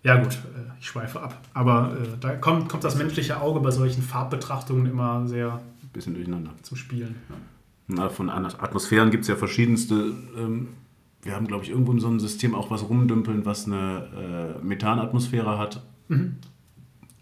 ja 0.02 0.22
gut, 0.22 0.34
äh, 0.34 0.70
ich 0.80 0.86
schweife 0.86 1.22
ab. 1.22 1.40
Aber 1.54 1.96
äh, 1.98 2.08
da 2.20 2.34
kommt, 2.36 2.68
kommt 2.68 2.84
das 2.84 2.96
menschliche 2.96 3.40
Auge 3.40 3.60
bei 3.60 3.70
solchen 3.70 4.02
Farbbetrachtungen 4.02 4.84
immer 4.84 5.26
sehr 5.26 5.62
Bisschen 5.94 6.12
durcheinander. 6.12 6.50
zum 6.60 6.76
Spielen. 6.76 7.14
Ja. 7.30 7.36
Na, 7.86 8.08
von 8.10 8.28
Atmosphären 8.28 9.10
gibt 9.10 9.22
es 9.22 9.28
ja 9.28 9.36
verschiedenste. 9.36 10.12
Ähm, 10.36 10.68
wir 11.22 11.34
haben, 11.34 11.46
glaube 11.46 11.64
ich, 11.64 11.70
irgendwo 11.70 11.92
in 11.92 12.00
so 12.00 12.08
einem 12.08 12.20
System 12.20 12.54
auch 12.54 12.70
was 12.70 12.88
rumdümpeln, 12.88 13.44
was 13.44 13.66
eine 13.66 14.56
äh, 14.60 14.64
Methanatmosphäre 14.64 15.58
hat. 15.58 15.82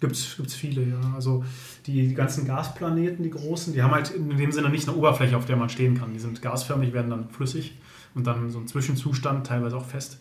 Gibt 0.01 0.15
es 0.15 0.55
viele, 0.55 0.83
ja. 0.83 1.01
Also 1.15 1.45
die, 1.87 2.13
ganzen 2.15 2.47
Gasplaneten, 2.47 3.23
die 3.23 3.31
großen, 3.31 3.73
die 3.73 3.83
haben 3.83 3.93
halt 3.93 4.11
in 4.11 4.37
dem 4.37 4.53
Sinne 4.53 4.69
nicht 4.69 4.87
eine 4.87 4.97
Oberfläche, 4.97 5.37
auf 5.37 5.47
der 5.47 5.57
man 5.57 5.71
stehen 5.71 5.99
kann. 5.99 6.13
Die 6.13 6.19
sind 6.19 6.43
gasförmig, 6.43 6.93
werden 6.93 7.11
dann 7.11 7.31
flüssig 7.31 7.77
und 8.15 8.27
dann 8.27 8.51
so 8.51 8.59
ein 8.59 8.67
Zwischenzustand, 8.67 9.47
teilweise 9.47 9.77
auch 9.77 9.87
fest. 9.87 10.21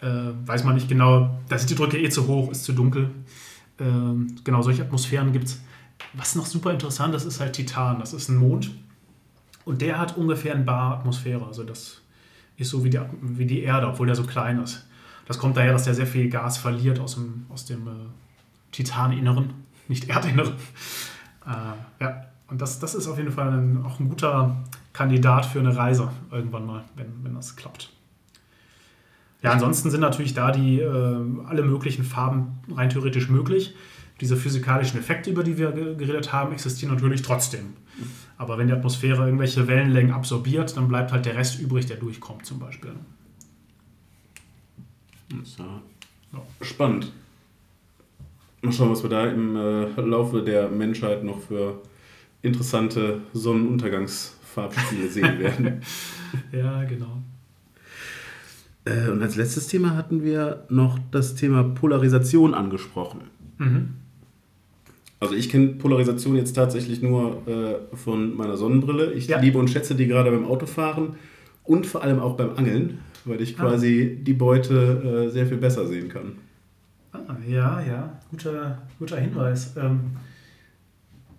Äh, 0.00 0.32
weiß 0.44 0.64
man 0.64 0.74
nicht 0.74 0.88
genau, 0.88 1.38
da 1.48 1.58
sind 1.58 1.70
die 1.70 1.74
Drücke 1.74 1.98
eh 1.98 2.08
zu 2.10 2.28
hoch, 2.28 2.50
ist 2.50 2.64
zu 2.64 2.72
dunkel. 2.72 3.10
Ähm, 3.80 4.36
genau, 4.44 4.62
solche 4.62 4.82
Atmosphären 4.82 5.32
gibt 5.32 5.46
es. 5.46 5.60
Was 6.12 6.36
noch 6.36 6.46
super 6.46 6.72
interessant 6.72 7.14
ist, 7.14 7.24
ist 7.24 7.40
halt 7.40 7.54
Titan. 7.54 7.98
Das 7.98 8.12
ist 8.12 8.28
ein 8.28 8.36
Mond 8.36 8.70
und 9.64 9.82
der 9.82 9.98
hat 9.98 10.16
ungefähr 10.16 10.54
ein 10.54 10.64
Bar 10.64 10.98
Atmosphäre. 10.98 11.44
Also 11.44 11.64
das 11.64 12.02
ist 12.56 12.70
so 12.70 12.84
wie 12.84 12.90
die, 12.90 13.00
wie 13.20 13.46
die 13.46 13.62
Erde, 13.62 13.88
obwohl 13.88 14.06
der 14.06 14.16
so 14.16 14.24
klein 14.24 14.62
ist. 14.62 14.86
Das 15.26 15.38
kommt 15.38 15.56
daher, 15.56 15.72
dass 15.72 15.84
der 15.84 15.94
sehr 15.94 16.06
viel 16.06 16.28
Gas 16.30 16.58
verliert 16.58 17.00
aus 17.00 17.14
dem, 17.14 17.46
aus 17.48 17.64
dem 17.64 17.86
äh, 17.86 17.90
Titaninneren, 18.72 19.54
nicht 19.88 20.08
Erdinneren. 20.08 20.54
Äh, 21.44 22.02
ja, 22.02 22.26
und 22.48 22.60
das, 22.60 22.78
das 22.78 22.94
ist 22.94 23.08
auf 23.08 23.18
jeden 23.18 23.32
Fall 23.32 23.50
ein, 23.50 23.84
auch 23.84 23.98
ein 23.98 24.08
guter 24.08 24.56
Kandidat 24.92 25.46
für 25.46 25.58
eine 25.58 25.76
Reise 25.76 26.10
irgendwann 26.30 26.66
mal, 26.66 26.84
wenn, 26.94 27.12
wenn 27.22 27.34
das 27.34 27.56
klappt. 27.56 27.90
Ja, 29.42 29.52
ansonsten 29.52 29.90
sind 29.90 30.00
natürlich 30.00 30.34
da 30.34 30.50
die 30.50 30.80
äh, 30.80 31.16
alle 31.46 31.62
möglichen 31.62 32.04
Farben 32.04 32.58
rein 32.74 32.88
theoretisch 32.88 33.28
möglich. 33.28 33.74
Diese 34.20 34.36
physikalischen 34.36 34.98
Effekte, 34.98 35.30
über 35.30 35.44
die 35.44 35.58
wir 35.58 35.72
ge- 35.72 35.94
geredet 35.94 36.32
haben, 36.32 36.52
existieren 36.52 36.94
natürlich 36.94 37.22
trotzdem. 37.22 37.74
Aber 38.38 38.56
wenn 38.58 38.66
die 38.66 38.72
Atmosphäre 38.72 39.24
irgendwelche 39.24 39.66
Wellenlängen 39.68 40.12
absorbiert, 40.12 40.76
dann 40.76 40.88
bleibt 40.88 41.12
halt 41.12 41.26
der 41.26 41.36
Rest 41.36 41.60
übrig, 41.60 41.86
der 41.86 41.96
durchkommt 41.96 42.46
zum 42.46 42.58
Beispiel. 42.58 42.92
Ist 45.42 45.58
ja 45.58 45.82
Ja. 46.32 46.42
spannend. 46.62 47.12
Mal 48.62 48.72
schauen, 48.72 48.90
was 48.90 49.02
wir 49.02 49.10
da 49.10 49.26
im 49.26 49.54
äh, 49.56 50.00
Laufe 50.00 50.42
der 50.42 50.68
Menschheit 50.70 51.22
noch 51.24 51.40
für 51.40 51.80
interessante 52.42 53.20
Sonnenuntergangsfarbspiele 53.32 55.08
sehen 55.10 55.38
werden. 55.38 55.80
Ja, 56.52 56.84
genau. 56.84 57.22
Äh, 58.84 59.08
und 59.10 59.22
als 59.22 59.36
letztes 59.36 59.68
Thema 59.68 59.94
hatten 59.96 60.22
wir 60.22 60.66
noch 60.68 60.98
das 61.10 61.34
Thema 61.34 61.62
Polarisation 61.62 62.52
angesprochen. 62.52 63.20
Mhm. 63.58 63.94
Also 65.20 65.34
ich 65.34 65.48
kenne 65.48 65.68
Polarisation 65.68 66.36
jetzt 66.36 66.52
tatsächlich 66.54 67.00
nur 67.02 67.46
äh, 67.48 67.96
von 67.96 68.36
meiner 68.36 68.56
Sonnenbrille. 68.56 69.12
Ich 69.12 69.26
Ja. 69.28 69.40
liebe 69.40 69.58
und 69.58 69.68
schätze 69.70 69.94
die 69.94 70.06
gerade 70.06 70.30
beim 70.30 70.44
Autofahren 70.46 71.16
und 71.64 71.86
vor 71.86 72.02
allem 72.02 72.20
auch 72.20 72.36
beim 72.36 72.50
Angeln, 72.56 72.98
weil 73.24 73.40
ich 73.40 73.58
Ah. 73.58 73.62
quasi 73.62 74.18
die 74.22 74.34
Beute 74.34 75.24
äh, 75.26 75.30
sehr 75.30 75.46
viel 75.46 75.56
besser 75.56 75.86
sehen 75.86 76.08
kann. 76.10 76.32
Ah, 77.12 77.34
ja, 77.48 77.80
ja, 77.80 78.20
guter, 78.30 78.82
guter 78.98 79.16
Hinweis. 79.18 79.74
Ähm, 79.76 80.00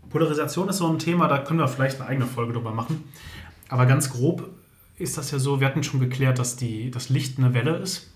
Polarisation 0.09 0.69
ist 0.69 0.77
so 0.77 0.87
ein 0.87 0.99
Thema, 0.99 1.27
da 1.27 1.39
können 1.39 1.59
wir 1.59 1.67
vielleicht 1.67 1.99
eine 1.99 2.09
eigene 2.09 2.25
Folge 2.25 2.53
drüber 2.53 2.71
machen. 2.71 3.03
Aber 3.69 3.85
ganz 3.85 4.09
grob 4.11 4.49
ist 4.97 5.17
das 5.17 5.31
ja 5.31 5.39
so, 5.39 5.59
wir 5.59 5.67
hatten 5.67 5.83
schon 5.83 5.99
geklärt, 5.99 6.39
dass 6.39 6.55
die, 6.55 6.89
das 6.89 7.09
Licht 7.09 7.37
eine 7.37 7.53
Welle 7.53 7.75
ist 7.77 8.11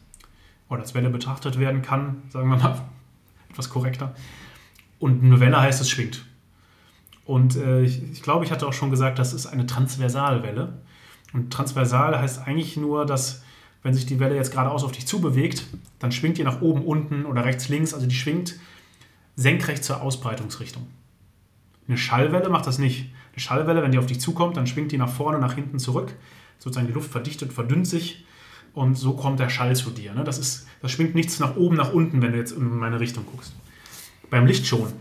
oder 0.70 0.82
als 0.82 0.96
Welle 0.96 1.10
betrachtet 1.10 1.60
werden 1.60 1.82
kann, 1.82 2.24
sagen 2.30 2.50
wir 2.50 2.58
mal 2.58 2.82
etwas 3.52 3.70
korrekter. 3.70 4.16
Und 5.02 5.24
eine 5.24 5.40
Welle 5.40 5.60
heißt, 5.60 5.82
es 5.82 5.90
schwingt. 5.90 6.24
Und 7.26 7.56
äh, 7.56 7.82
ich, 7.82 8.02
ich 8.12 8.22
glaube, 8.22 8.46
ich 8.46 8.52
hatte 8.52 8.68
auch 8.68 8.74
schon 8.74 8.92
gesagt, 8.92 9.20
das 9.20 9.34
ist 9.34 9.48
eine 9.48 9.66
Transversalwelle. 9.66 10.80
Und 11.34 11.52
transversal 11.52 12.18
heißt 12.18 12.48
eigentlich 12.48 12.78
nur, 12.78 13.06
dass 13.06 13.42
wenn 13.84 13.96
sich 13.96 14.06
die 14.06 14.20
Welle 14.20 14.36
jetzt 14.36 14.52
geradeaus 14.52 14.84
auf 14.84 14.92
dich 14.92 15.08
zubewegt, 15.08 15.66
dann 16.00 16.12
schwingt 16.12 16.38
die 16.38 16.44
nach 16.44 16.62
oben, 16.62 16.84
unten 16.84 17.26
oder 17.26 17.44
rechts, 17.44 17.68
links. 17.68 17.96
Also 17.96 18.06
die 18.06 18.16
schwingt 18.16 18.56
senkrecht 19.36 19.84
zur 19.84 20.02
Ausbreitungsrichtung. 20.02 20.86
Eine 21.88 21.98
Schallwelle 21.98 22.50
macht 22.50 22.68
das 22.68 22.78
nicht. 22.78 23.10
Eine 23.32 23.40
Schallwelle, 23.40 23.82
wenn 23.82 23.92
die 23.92 23.98
auf 23.98 24.06
dich 24.06 24.22
zukommt, 24.22 24.56
dann 24.56 24.68
schwingt 24.68 24.92
die 24.92 25.00
nach 25.00 25.10
vorne, 25.10 25.40
nach 25.40 25.54
hinten 25.54 25.80
zurück. 25.80 26.14
sozusagen 26.60 26.86
die 26.86 26.94
Luft 26.94 27.12
verdichtet, 27.12 27.52
verdünnt 27.52 27.88
sich 27.88 28.24
und 28.74 29.00
so 29.00 29.14
kommt 29.14 29.40
der 29.40 29.50
Schall 29.50 29.76
zu 29.76 29.90
dir. 29.90 30.14
Ne? 30.14 30.24
Das, 30.24 30.38
ist, 30.38 30.68
das 30.82 30.92
schwingt 30.92 31.16
nichts 31.16 31.40
nach 31.40 31.56
oben, 31.56 31.76
nach 31.76 31.92
unten, 31.92 32.22
wenn 32.22 32.34
du 32.34 32.38
jetzt 32.38 32.52
in 32.52 32.78
meine 32.78 33.00
Richtung 33.00 33.26
guckst. 33.26 33.54
Beim 34.32 34.48
Licht 34.48 34.66
schon. 34.66 34.92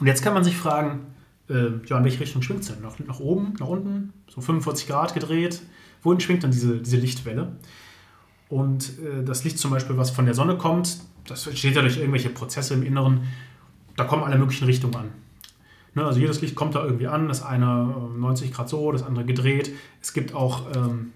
Und 0.00 0.06
jetzt 0.06 0.22
kann 0.22 0.32
man 0.32 0.44
sich 0.44 0.56
fragen, 0.56 1.00
äh, 1.50 1.70
ja, 1.86 1.98
in 1.98 2.04
welche 2.04 2.20
Richtung 2.20 2.42
schwingt 2.42 2.60
es 2.60 2.68
denn? 2.68 2.80
Nach, 2.80 2.98
nach 3.00 3.20
oben, 3.20 3.54
nach 3.58 3.66
unten, 3.66 4.12
so 4.28 4.40
45 4.40 4.86
Grad 4.86 5.14
gedreht. 5.14 5.62
Wohin 6.02 6.20
schwingt 6.20 6.44
dann 6.44 6.52
diese, 6.52 6.78
diese 6.78 6.96
Lichtwelle? 6.96 7.52
Und 8.48 8.98
äh, 9.00 9.24
das 9.24 9.44
Licht 9.44 9.58
zum 9.58 9.72
Beispiel, 9.72 9.96
was 9.96 10.10
von 10.10 10.24
der 10.24 10.34
Sonne 10.34 10.56
kommt, 10.56 11.00
das 11.26 11.46
entsteht 11.46 11.74
ja 11.74 11.82
durch 11.82 11.96
irgendwelche 11.96 12.30
Prozesse 12.30 12.74
im 12.74 12.84
Inneren, 12.84 13.22
da 13.96 14.04
kommen 14.04 14.22
alle 14.22 14.38
möglichen 14.38 14.64
Richtungen 14.66 14.94
an. 14.94 15.10
Ne, 15.94 16.04
also 16.04 16.20
jedes 16.20 16.40
Licht 16.40 16.54
kommt 16.54 16.76
da 16.76 16.84
irgendwie 16.84 17.08
an, 17.08 17.26
das 17.26 17.42
eine 17.42 17.66
90 18.16 18.52
Grad 18.52 18.68
so, 18.68 18.92
das 18.92 19.02
andere 19.02 19.24
gedreht. 19.24 19.72
Es 20.00 20.12
gibt 20.12 20.34
auch, 20.34 20.66
ähm, 20.76 21.12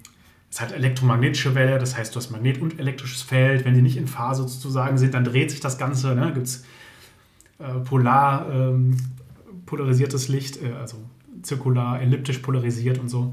es 0.50 0.60
hat 0.60 0.72
elektromagnetische 0.72 1.54
Welle, 1.54 1.78
das 1.78 1.96
heißt, 1.96 2.12
du 2.12 2.16
hast 2.16 2.30
Magnet- 2.30 2.60
und 2.60 2.80
elektrisches 2.80 3.22
Feld. 3.22 3.64
Wenn 3.64 3.74
die 3.74 3.82
nicht 3.82 3.96
in 3.96 4.08
Phase 4.08 4.48
sozusagen 4.48 4.98
sind, 4.98 5.14
dann 5.14 5.22
dreht 5.22 5.52
sich 5.52 5.60
das 5.60 5.78
Ganze. 5.78 6.16
Ne? 6.16 6.32
Gibt 6.32 6.46
es 6.46 6.56
äh, 6.56 6.64
polar 7.84 8.50
ähm, 8.52 8.96
polarisiertes 9.66 10.28
Licht, 10.28 10.62
äh, 10.62 10.72
also 10.72 10.98
zirkular, 11.42 12.00
elliptisch 12.00 12.38
polarisiert 12.38 12.98
und 12.98 13.08
so. 13.08 13.32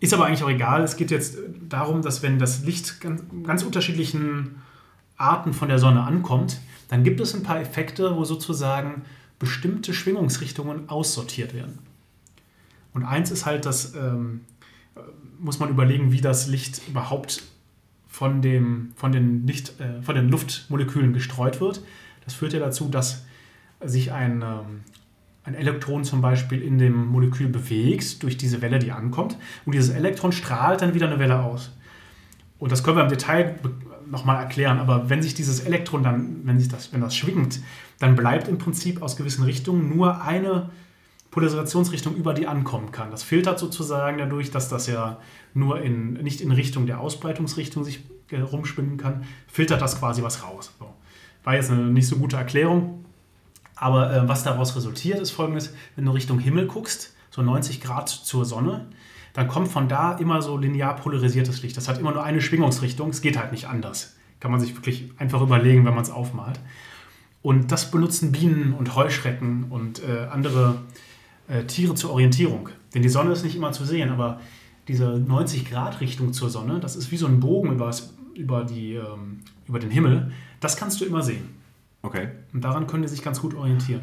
Ist 0.00 0.12
aber 0.12 0.26
eigentlich 0.26 0.42
auch 0.44 0.50
egal. 0.50 0.82
Es 0.82 0.96
geht 0.96 1.10
jetzt 1.10 1.38
darum, 1.68 2.02
dass 2.02 2.22
wenn 2.22 2.38
das 2.38 2.62
Licht 2.64 3.00
ganz, 3.00 3.22
ganz 3.44 3.62
unterschiedlichen 3.62 4.56
Arten 5.16 5.52
von 5.52 5.68
der 5.68 5.78
Sonne 5.78 6.02
ankommt, 6.02 6.60
dann 6.88 7.02
gibt 7.02 7.20
es 7.20 7.34
ein 7.34 7.42
paar 7.42 7.60
Effekte, 7.60 8.14
wo 8.16 8.24
sozusagen 8.24 9.02
bestimmte 9.38 9.94
Schwingungsrichtungen 9.94 10.88
aussortiert 10.88 11.54
werden. 11.54 11.78
Und 12.92 13.04
eins 13.04 13.30
ist 13.30 13.46
halt, 13.46 13.66
dass 13.66 13.94
ähm, 13.94 14.42
muss 15.38 15.58
man 15.58 15.70
überlegen, 15.70 16.12
wie 16.12 16.20
das 16.20 16.46
Licht 16.46 16.80
überhaupt 16.88 17.42
von, 18.08 18.42
dem, 18.42 18.92
von, 18.96 19.12
den 19.12 19.46
Licht, 19.46 19.80
äh, 19.80 20.02
von 20.02 20.14
den 20.14 20.28
Luftmolekülen 20.28 21.12
gestreut 21.12 21.60
wird. 21.60 21.82
Das 22.24 22.34
führt 22.34 22.52
ja 22.52 22.60
dazu, 22.60 22.88
dass 22.88 23.24
sich 23.82 24.12
ein, 24.12 24.42
ähm, 24.42 24.82
ein 25.44 25.54
Elektron 25.54 26.04
zum 26.04 26.20
Beispiel 26.20 26.62
in 26.62 26.78
dem 26.78 27.06
Molekül 27.06 27.48
bewegt 27.48 28.22
durch 28.22 28.36
diese 28.36 28.62
Welle, 28.62 28.78
die 28.78 28.92
ankommt. 28.92 29.36
Und 29.64 29.74
dieses 29.74 29.90
Elektron 29.90 30.32
strahlt 30.32 30.82
dann 30.82 30.94
wieder 30.94 31.06
eine 31.06 31.18
Welle 31.18 31.42
aus. 31.42 31.72
Und 32.58 32.72
das 32.72 32.82
können 32.82 32.96
wir 32.96 33.04
im 33.04 33.10
Detail 33.10 33.56
nochmal 34.10 34.42
erklären, 34.42 34.78
aber 34.78 35.08
wenn 35.10 35.22
sich 35.22 35.34
dieses 35.34 35.60
Elektron 35.60 36.02
dann, 36.02 36.40
wenn 36.44 36.58
sich 36.58 36.68
das, 36.68 36.92
wenn 36.92 37.00
das 37.00 37.16
schwingt, 37.16 37.60
dann 37.98 38.16
bleibt 38.16 38.48
im 38.48 38.58
Prinzip 38.58 39.02
aus 39.02 39.16
gewissen 39.16 39.44
Richtungen 39.44 39.94
nur 39.94 40.22
eine 40.22 40.70
Polarisationsrichtung, 41.30 42.14
über 42.14 42.32
die 42.32 42.46
ankommen 42.46 42.92
kann. 42.92 43.10
Das 43.10 43.24
filtert 43.24 43.58
sozusagen 43.58 44.18
dadurch, 44.18 44.50
dass 44.52 44.68
das 44.68 44.86
ja 44.86 45.18
nur 45.52 45.80
in, 45.82 46.12
nicht 46.14 46.40
in 46.40 46.52
Richtung 46.52 46.86
der 46.86 47.00
Ausbreitungsrichtung 47.00 47.82
sich 47.82 48.04
äh, 48.30 48.40
rumspinnen 48.40 48.98
kann, 48.98 49.24
filtert 49.48 49.82
das 49.82 49.98
quasi 49.98 50.22
was 50.22 50.44
raus. 50.44 50.72
War 51.42 51.54
jetzt 51.54 51.70
eine 51.70 51.86
nicht 51.86 52.06
so 52.06 52.16
gute 52.16 52.36
Erklärung, 52.36 53.03
aber 53.76 54.12
äh, 54.12 54.28
was 54.28 54.44
daraus 54.44 54.76
resultiert, 54.76 55.20
ist 55.20 55.30
folgendes: 55.30 55.74
Wenn 55.96 56.04
du 56.04 56.12
Richtung 56.12 56.38
Himmel 56.38 56.66
guckst, 56.66 57.14
so 57.30 57.42
90 57.42 57.80
Grad 57.80 58.08
zur 58.08 58.44
Sonne, 58.44 58.86
dann 59.32 59.48
kommt 59.48 59.68
von 59.68 59.88
da 59.88 60.12
immer 60.12 60.40
so 60.42 60.56
linear 60.56 60.96
polarisiertes 60.96 61.62
Licht. 61.62 61.76
Das 61.76 61.88
hat 61.88 61.98
immer 61.98 62.12
nur 62.12 62.22
eine 62.22 62.40
Schwingungsrichtung, 62.40 63.10
es 63.10 63.20
geht 63.20 63.36
halt 63.36 63.52
nicht 63.52 63.66
anders. 63.66 64.14
Kann 64.40 64.50
man 64.50 64.60
sich 64.60 64.76
wirklich 64.76 65.10
einfach 65.18 65.42
überlegen, 65.42 65.84
wenn 65.84 65.94
man 65.94 66.04
es 66.04 66.10
aufmalt. 66.10 66.60
Und 67.42 67.72
das 67.72 67.90
benutzen 67.90 68.32
Bienen 68.32 68.72
und 68.72 68.94
Heuschrecken 68.94 69.64
und 69.70 70.02
äh, 70.02 70.28
andere 70.30 70.76
äh, 71.48 71.64
Tiere 71.64 71.94
zur 71.94 72.10
Orientierung. 72.12 72.70
Denn 72.94 73.02
die 73.02 73.08
Sonne 73.08 73.32
ist 73.32 73.44
nicht 73.44 73.56
immer 73.56 73.72
zu 73.72 73.84
sehen, 73.84 74.10
aber 74.10 74.40
diese 74.88 75.06
90-Grad-Richtung 75.06 76.32
zur 76.32 76.50
Sonne, 76.50 76.80
das 76.80 76.96
ist 76.96 77.10
wie 77.10 77.16
so 77.16 77.26
ein 77.26 77.40
Bogen 77.40 77.72
über, 77.72 77.90
über, 78.34 78.64
die, 78.64 78.94
ähm, 78.94 79.40
über 79.66 79.78
den 79.78 79.90
Himmel, 79.90 80.32
das 80.60 80.76
kannst 80.76 81.00
du 81.00 81.04
immer 81.04 81.22
sehen. 81.22 81.53
Okay. 82.04 82.28
Und 82.52 82.62
daran 82.62 82.86
können 82.86 83.02
die 83.02 83.08
sich 83.08 83.22
ganz 83.22 83.40
gut 83.40 83.54
orientieren. 83.54 84.02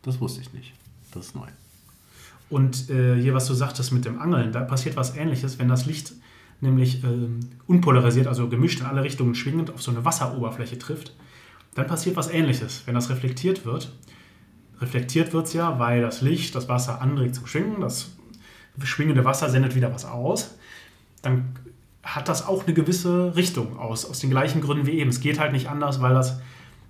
Das 0.00 0.20
wusste 0.20 0.40
ich 0.40 0.52
nicht. 0.54 0.72
Das 1.12 1.26
ist 1.26 1.36
neu. 1.36 1.46
Und 2.48 2.88
äh, 2.88 3.20
hier, 3.20 3.34
was 3.34 3.46
du 3.46 3.52
sagtest 3.52 3.92
mit 3.92 4.06
dem 4.06 4.18
Angeln, 4.18 4.52
da 4.52 4.62
passiert 4.62 4.96
was 4.96 5.16
ähnliches, 5.16 5.58
wenn 5.58 5.68
das 5.68 5.84
Licht 5.84 6.14
nämlich 6.62 7.04
äh, 7.04 7.28
unpolarisiert, 7.66 8.26
also 8.26 8.48
gemischt 8.48 8.80
in 8.80 8.86
alle 8.86 9.04
Richtungen 9.04 9.34
schwingend 9.34 9.70
auf 9.70 9.82
so 9.82 9.90
eine 9.90 10.02
Wasseroberfläche 10.02 10.78
trifft, 10.78 11.14
dann 11.74 11.86
passiert 11.86 12.16
was 12.16 12.30
ähnliches. 12.30 12.82
Wenn 12.86 12.94
das 12.94 13.10
reflektiert 13.10 13.66
wird, 13.66 13.92
reflektiert 14.80 15.34
wird 15.34 15.46
es 15.46 15.52
ja, 15.52 15.78
weil 15.78 16.00
das 16.00 16.22
Licht 16.22 16.54
das 16.54 16.70
Wasser 16.70 17.02
anregt 17.02 17.34
zum 17.34 17.46
Schwingen, 17.46 17.82
das 17.82 18.12
schwingende 18.82 19.26
Wasser 19.26 19.50
sendet 19.50 19.74
wieder 19.74 19.92
was 19.92 20.06
aus, 20.06 20.54
dann 21.20 21.56
hat 22.02 22.28
das 22.28 22.46
auch 22.46 22.64
eine 22.64 22.72
gewisse 22.72 23.36
Richtung 23.36 23.78
aus, 23.78 24.06
aus 24.06 24.20
den 24.20 24.30
gleichen 24.30 24.62
Gründen 24.62 24.86
wie 24.86 24.98
eben. 24.98 25.10
Es 25.10 25.20
geht 25.20 25.38
halt 25.38 25.52
nicht 25.52 25.68
anders, 25.68 26.00
weil 26.00 26.14
das 26.14 26.40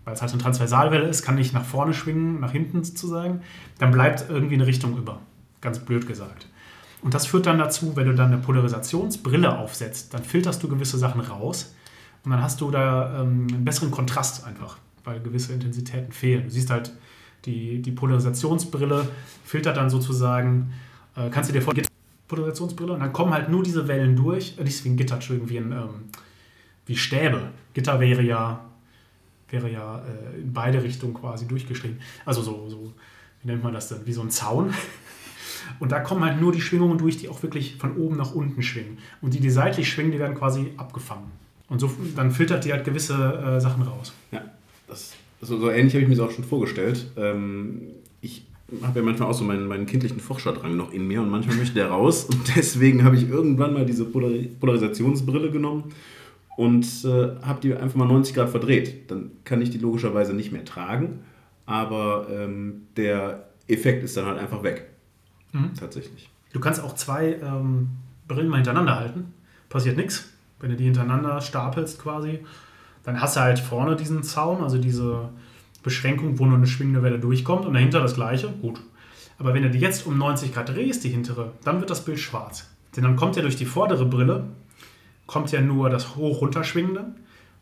weil 0.04 0.14
es 0.14 0.22
halt 0.22 0.32
eine 0.32 0.42
Transversalwelle 0.42 1.06
ist, 1.06 1.22
kann 1.22 1.36
nicht 1.36 1.52
nach 1.52 1.64
vorne 1.64 1.94
schwingen, 1.94 2.40
nach 2.40 2.52
hinten 2.52 2.82
sozusagen, 2.82 3.42
dann 3.78 3.92
bleibt 3.92 4.28
irgendwie 4.28 4.54
eine 4.54 4.66
Richtung 4.66 4.96
über. 4.96 5.20
Ganz 5.60 5.78
blöd 5.78 6.06
gesagt. 6.06 6.46
Und 7.02 7.14
das 7.14 7.26
führt 7.26 7.46
dann 7.46 7.58
dazu, 7.58 7.96
wenn 7.96 8.06
du 8.06 8.14
dann 8.14 8.32
eine 8.32 8.38
Polarisationsbrille 8.38 9.58
aufsetzt, 9.58 10.14
dann 10.14 10.22
filterst 10.22 10.62
du 10.62 10.68
gewisse 10.68 10.98
Sachen 10.98 11.20
raus 11.20 11.74
und 12.24 12.30
dann 12.30 12.42
hast 12.42 12.60
du 12.60 12.70
da 12.70 13.20
ähm, 13.20 13.48
einen 13.52 13.64
besseren 13.64 13.90
Kontrast 13.90 14.46
einfach, 14.46 14.78
weil 15.04 15.20
gewisse 15.20 15.52
Intensitäten 15.52 16.12
fehlen. 16.12 16.44
Du 16.44 16.50
siehst 16.50 16.70
halt, 16.70 16.92
die, 17.44 17.82
die 17.82 17.90
Polarisationsbrille 17.90 19.08
filtert 19.44 19.76
dann 19.76 19.90
sozusagen, 19.90 20.72
äh, 21.16 21.28
kannst 21.30 21.50
du 21.50 21.54
dir 21.54 21.62
vorstellen, 21.62 21.88
Polarisationsbrille 22.28 22.92
und 22.92 23.00
dann 23.00 23.12
kommen 23.12 23.34
halt 23.34 23.48
nur 23.48 23.64
diese 23.64 23.88
Wellen 23.88 24.14
durch, 24.14 24.56
äh, 24.58 24.64
nicht 24.64 24.84
wie 24.84 24.90
ein 24.90 24.96
Gitter, 24.96 25.14
Entschuldigung, 25.16 25.50
wie, 25.50 25.58
ein, 25.58 25.72
ähm, 25.72 26.04
wie 26.86 26.96
Stäbe. 26.96 27.48
Gitter 27.74 27.98
wäre 27.98 28.22
ja, 28.22 28.64
wäre 29.52 29.70
ja 29.70 29.98
äh, 29.98 30.40
in 30.40 30.52
beide 30.52 30.82
Richtungen 30.82 31.14
quasi 31.14 31.46
durchgeschrieben. 31.46 31.98
Also 32.24 32.42
so, 32.42 32.68
so, 32.68 32.92
wie 33.42 33.48
nennt 33.48 33.62
man 33.62 33.72
das 33.72 33.88
denn, 33.88 34.00
wie 34.04 34.12
so 34.12 34.22
ein 34.22 34.30
Zaun. 34.30 34.72
Und 35.78 35.92
da 35.92 36.00
kommen 36.00 36.24
halt 36.24 36.40
nur 36.40 36.52
die 36.52 36.60
Schwingungen 36.60 36.98
durch, 36.98 37.18
die 37.18 37.28
auch 37.28 37.42
wirklich 37.42 37.76
von 37.76 37.96
oben 37.96 38.16
nach 38.16 38.34
unten 38.34 38.62
schwingen. 38.62 38.98
Und 39.20 39.34
die, 39.34 39.40
die 39.40 39.50
seitlich 39.50 39.88
schwingen, 39.88 40.10
die 40.10 40.18
werden 40.18 40.36
quasi 40.36 40.72
abgefangen. 40.76 41.30
Und 41.68 41.78
so, 41.78 41.90
dann 42.16 42.30
filtert 42.32 42.64
die 42.64 42.72
halt 42.72 42.84
gewisse 42.84 43.14
äh, 43.14 43.60
Sachen 43.60 43.82
raus. 43.82 44.12
Ja, 44.32 44.42
das, 44.88 45.12
so, 45.40 45.58
so 45.58 45.70
ähnlich 45.70 45.94
habe 45.94 46.02
ich 46.02 46.08
mir 46.08 46.16
das 46.16 46.26
auch 46.26 46.32
schon 46.32 46.44
vorgestellt. 46.44 47.06
Ähm, 47.16 47.82
ich 48.20 48.44
habe 48.82 49.00
ja 49.00 49.04
manchmal 49.04 49.28
auch 49.28 49.34
so 49.34 49.44
meinen, 49.44 49.66
meinen 49.66 49.86
kindlichen 49.86 50.20
Forscherdrang 50.20 50.76
noch 50.76 50.92
in 50.92 51.06
mir 51.06 51.22
und 51.22 51.30
manchmal 51.30 51.56
möchte 51.56 51.74
der 51.74 51.88
raus. 51.88 52.24
Und 52.24 52.56
deswegen 52.56 53.04
habe 53.04 53.16
ich 53.16 53.28
irgendwann 53.28 53.72
mal 53.72 53.86
diese 53.86 54.04
Polarisationsbrille 54.04 55.50
genommen 55.50 55.92
und 56.56 56.84
äh, 57.04 57.36
habe 57.42 57.60
die 57.62 57.74
einfach 57.74 57.96
mal 57.96 58.06
90 58.06 58.34
Grad 58.34 58.50
verdreht. 58.50 59.10
Dann 59.10 59.30
kann 59.44 59.62
ich 59.62 59.70
die 59.70 59.78
logischerweise 59.78 60.34
nicht 60.34 60.52
mehr 60.52 60.64
tragen, 60.64 61.20
aber 61.66 62.26
ähm, 62.30 62.86
der 62.96 63.48
Effekt 63.68 64.04
ist 64.04 64.16
dann 64.16 64.26
halt 64.26 64.38
einfach 64.38 64.62
weg. 64.62 64.90
Mhm. 65.52 65.74
Tatsächlich. 65.78 66.28
Du 66.52 66.60
kannst 66.60 66.82
auch 66.82 66.94
zwei 66.94 67.34
ähm, 67.42 67.88
Brillen 68.28 68.48
mal 68.48 68.56
hintereinander 68.56 68.96
halten. 68.96 69.32
Passiert 69.68 69.96
nichts. 69.96 70.28
Wenn 70.60 70.70
du 70.70 70.76
die 70.76 70.84
hintereinander 70.84 71.40
stapelst 71.40 72.00
quasi, 72.00 72.40
dann 73.04 73.20
hast 73.20 73.36
du 73.36 73.40
halt 73.40 73.58
vorne 73.58 73.96
diesen 73.96 74.22
Zaun, 74.22 74.62
also 74.62 74.78
diese 74.78 75.30
Beschränkung, 75.82 76.38
wo 76.38 76.46
nur 76.46 76.56
eine 76.56 76.66
schwingende 76.66 77.02
Welle 77.02 77.18
durchkommt 77.18 77.66
und 77.66 77.74
dahinter 77.74 78.00
das 78.00 78.14
gleiche. 78.14 78.48
Gut. 78.60 78.80
Aber 79.38 79.54
wenn 79.54 79.62
du 79.62 79.70
die 79.70 79.80
jetzt 79.80 80.06
um 80.06 80.18
90 80.18 80.54
Grad 80.54 80.68
drehst, 80.68 81.02
die 81.02 81.08
hintere, 81.08 81.52
dann 81.64 81.80
wird 81.80 81.90
das 81.90 82.04
Bild 82.04 82.20
schwarz. 82.20 82.70
Denn 82.94 83.02
dann 83.02 83.16
kommt 83.16 83.36
ja 83.36 83.42
durch 83.42 83.56
die 83.56 83.64
vordere 83.64 84.06
Brille, 84.06 84.44
kommt 85.26 85.52
ja 85.52 85.61
nur 85.61 85.90
das 85.90 86.16
hoch-runterschwingende. 86.16 87.14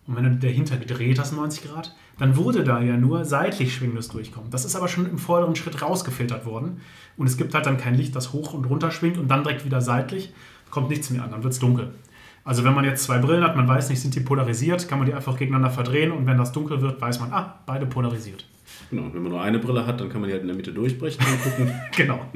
Und 0.07 0.16
wenn 0.16 0.25
du 0.25 0.37
dahinter 0.37 0.77
gedreht 0.77 1.18
hast, 1.18 1.33
90 1.33 1.68
Grad, 1.68 1.94
dann 2.18 2.37
wurde 2.37 2.64
da 2.64 2.81
ja 2.83 2.96
nur 2.96 3.25
seitlich 3.25 3.75
schwingendes 3.75 4.09
durchkommen. 4.09 4.51
Das 4.51 4.64
ist 4.64 4.75
aber 4.75 4.88
schon 4.88 5.09
im 5.09 5.18
vorderen 5.18 5.55
Schritt 5.55 5.83
rausgefiltert 5.83 6.46
worden. 6.46 6.81
Und 7.16 7.27
es 7.27 7.37
gibt 7.37 7.55
halt 7.55 7.66
dann 7.66 7.79
kein 7.79 7.94
Licht, 7.94 8.16
das 8.16 8.33
hoch 8.33 8.55
und 8.55 8.64
runter 8.64 8.90
schwingt 8.90 9.18
und 9.18 9.29
dann 9.29 9.44
direkt 9.44 9.64
wieder 9.64 9.81
seitlich. 9.81 10.33
Kommt 10.70 10.90
nichts 10.90 11.11
mehr 11.11 11.23
an, 11.23 11.31
dann 11.31 11.42
wird 11.42 11.53
es 11.53 11.59
dunkel. 11.59 11.92
Also 12.44 12.64
wenn 12.64 12.75
man 12.75 12.85
jetzt 12.85 13.05
zwei 13.05 13.18
Brillen 13.18 13.44
hat, 13.44 13.55
man 13.57 13.68
weiß 13.68 13.90
nicht, 13.90 14.01
sind 14.01 14.14
die 14.14 14.20
polarisiert, 14.20 14.88
kann 14.88 14.99
man 14.99 15.07
die 15.07 15.14
einfach 15.14 15.37
gegeneinander 15.37 15.70
verdrehen 15.70 16.11
und 16.11 16.27
wenn 16.27 16.38
das 16.38 16.53
dunkel 16.53 16.81
wird, 16.81 17.01
weiß 17.01 17.20
man, 17.20 17.33
ah, 17.33 17.61
beide 17.66 17.87
polarisiert. 17.87 18.46
Genau, 18.90 19.05
wenn 19.12 19.23
man 19.23 19.33
nur 19.33 19.42
eine 19.42 19.59
Brille 19.59 19.87
hat, 19.87 20.01
dann 20.01 20.09
kann 20.09 20.20
man 20.20 20.29
die 20.29 20.33
halt 20.33 20.42
in 20.42 20.49
der 20.49 20.57
Mitte 20.57 20.73
durchbrechen 20.73 21.25
und 21.25 21.42
gucken. 21.42 21.75
genau. 21.96 22.27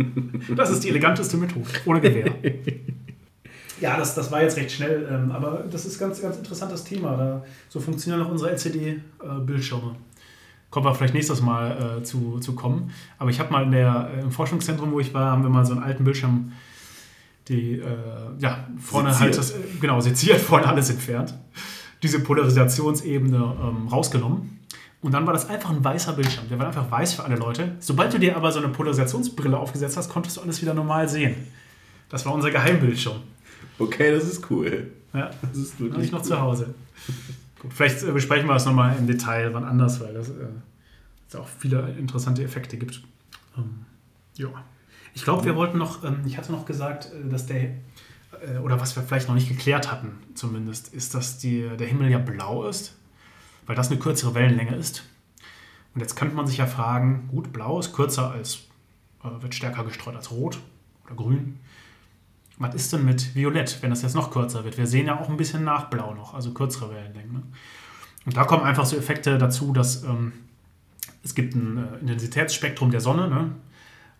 Das 0.55 0.71
ist 0.71 0.85
die 0.85 0.91
eleganteste 0.91 1.37
Methode, 1.37 1.67
ohne 1.87 2.01
Gewehr. 2.01 2.33
Ja, 3.85 3.99
das, 3.99 4.15
das 4.15 4.33
war 4.33 4.41
jetzt 4.41 4.57
recht 4.57 4.73
schnell, 4.73 5.07
ähm, 5.13 5.31
aber 5.31 5.63
das 5.71 5.85
ist 5.85 6.01
ein 6.01 6.09
ganz, 6.09 6.23
ganz 6.23 6.39
interessantes 6.39 6.85
Thema. 6.85 7.19
Da, 7.19 7.45
so 7.69 7.81
funktionieren 7.81 8.25
auch 8.25 8.31
unsere 8.31 8.51
LCD-Bildschirme. 8.53 9.97
Kommen 10.71 10.87
wir 10.87 10.95
vielleicht 10.95 11.13
nächstes 11.13 11.43
Mal 11.43 11.99
äh, 11.99 12.03
zu, 12.03 12.39
zu 12.39 12.55
kommen. 12.55 12.93
Aber 13.19 13.29
ich 13.29 13.41
habe 13.41 13.53
mal 13.53 13.63
in 13.63 13.73
der, 13.73 14.09
äh, 14.17 14.23
im 14.23 14.31
Forschungszentrum, 14.31 14.91
wo 14.91 15.01
ich 15.01 15.13
war, 15.13 15.33
haben 15.33 15.43
wir 15.43 15.51
mal 15.51 15.67
so 15.67 15.75
einen 15.75 15.83
alten 15.83 16.03
Bildschirm, 16.03 16.53
die 17.49 17.73
äh, 17.73 17.85
ja, 18.39 18.67
vorne 18.81 19.11
seziert. 19.11 19.21
halt 19.21 19.39
das, 19.39 19.51
äh, 19.51 19.57
genau, 19.79 20.01
seziert, 20.01 20.41
vorne 20.41 20.67
alles 20.67 20.89
entfernt. 20.89 21.35
Diese 22.03 22.21
Polarisationsebene 22.21 23.37
ähm, 23.37 23.89
rausgenommen. 23.89 24.61
Und 25.03 25.13
dann 25.13 25.27
war 25.27 25.35
das 25.35 25.51
einfach 25.51 25.69
ein 25.69 25.85
weißer 25.85 26.15
Bildschirm. 26.15 26.49
Der 26.49 26.59
war 26.59 26.69
einfach 26.69 26.91
weiß 26.91 27.13
für 27.13 27.25
alle 27.25 27.37
Leute. 27.37 27.73
Sobald 27.81 28.15
du 28.15 28.19
dir 28.19 28.35
aber 28.35 28.51
so 28.51 28.61
eine 28.61 28.69
Polarisationsbrille 28.69 29.59
aufgesetzt 29.59 29.99
hast, 29.99 30.09
konntest 30.09 30.39
du 30.39 30.41
alles 30.41 30.63
wieder 30.63 30.73
normal 30.73 31.07
sehen. 31.07 31.35
Das 32.09 32.25
war 32.25 32.33
unser 32.33 32.51
Geheimbildschirm. 32.51 33.21
Okay, 33.79 34.13
das 34.13 34.25
ist 34.25 34.51
cool. 34.51 34.91
Ja, 35.13 35.31
Das 35.43 35.57
ist 35.59 35.75
habe 35.75 35.85
wirklich 35.85 36.07
ich 36.07 36.13
noch 36.13 36.21
cool. 36.21 36.27
zu 36.27 36.41
Hause. 36.41 36.75
Gut, 37.61 37.73
vielleicht 37.73 38.03
äh, 38.03 38.13
besprechen 38.13 38.47
wir 38.47 38.55
das 38.55 38.67
nochmal 38.67 38.97
im 38.99 39.07
Detail 39.07 39.53
wann 39.55 39.65
anders, 39.65 40.01
weil 40.01 40.15
das, 40.15 40.29
äh, 40.29 40.47
es 41.29 41.37
auch 41.37 41.49
viele 41.49 41.91
interessante 41.99 42.43
Effekte 42.45 42.77
gibt. 42.77 43.03
Ähm, 43.57 43.87
ja. 44.37 44.49
Ich 45.15 45.23
glaube, 45.25 45.45
wir 45.45 45.55
wollten 45.57 45.79
noch, 45.79 46.05
ähm, 46.05 46.23
ich 46.27 46.37
hatte 46.37 46.53
noch 46.53 46.67
gesagt, 46.67 47.11
äh, 47.13 47.29
dass 47.29 47.47
der, 47.47 47.63
äh, 47.63 48.59
oder 48.63 48.81
was 48.81 48.97
wir 48.97 49.03
vielleicht 49.03 49.29
noch 49.29 49.35
nicht 49.35 49.49
geklärt 49.49 49.91
hatten 49.91 50.19
zumindest, 50.35 50.93
ist, 50.93 51.15
dass 51.15 51.39
die, 51.39 51.69
der 51.79 51.87
Himmel 51.87 52.11
ja 52.11 52.19
blau 52.19 52.69
ist, 52.69 52.97
weil 53.67 53.77
das 53.77 53.91
eine 53.91 53.99
kürzere 53.99 54.35
Wellenlänge 54.35 54.75
ist. 54.77 55.05
Und 55.95 56.01
jetzt 56.01 56.17
könnte 56.17 56.35
man 56.35 56.47
sich 56.47 56.57
ja 56.59 56.67
fragen, 56.67 57.29
gut, 57.31 57.53
blau 57.53 57.79
ist 57.79 57.93
kürzer 57.93 58.31
als, 58.33 58.63
äh, 59.23 59.43
wird 59.43 59.55
stärker 59.55 59.85
gestreut 59.85 60.17
als 60.17 60.31
rot 60.33 60.59
oder 61.07 61.15
grün. 61.15 61.61
Was 62.59 62.75
ist 62.75 62.93
denn 62.93 63.05
mit 63.05 63.35
Violett, 63.35 63.79
wenn 63.83 63.91
das 63.91 64.03
jetzt 64.03 64.15
noch 64.15 64.31
kürzer 64.31 64.65
wird? 64.65 64.79
Wir 64.79 64.87
sehen 64.87 65.07
ja 65.07 65.19
auch 65.19 65.29
ein 65.29 65.37
bisschen 65.37 65.65
nach 65.65 65.91
Blau 65.91 66.15
noch, 66.15 66.35
also 66.35 66.53
kürzere 66.53 66.95
Wellenlängen. 66.95 67.33
Ne? 67.33 67.43
Und 68.27 68.37
da 68.37 68.45
kommen 68.45 68.63
einfach 68.63 68.87
so 68.87 68.97
Effekte 68.97 69.39
dazu, 69.39 69.73
dass 69.73 70.05
ähm, 70.05 70.33
es 71.25 71.35
gibt 71.35 71.55
ein 71.55 71.77
äh, 71.77 71.99
Intensitätsspektrum 72.01 72.91
der 72.91 73.01
Sonne. 73.01 73.29
Ne? 73.29 73.51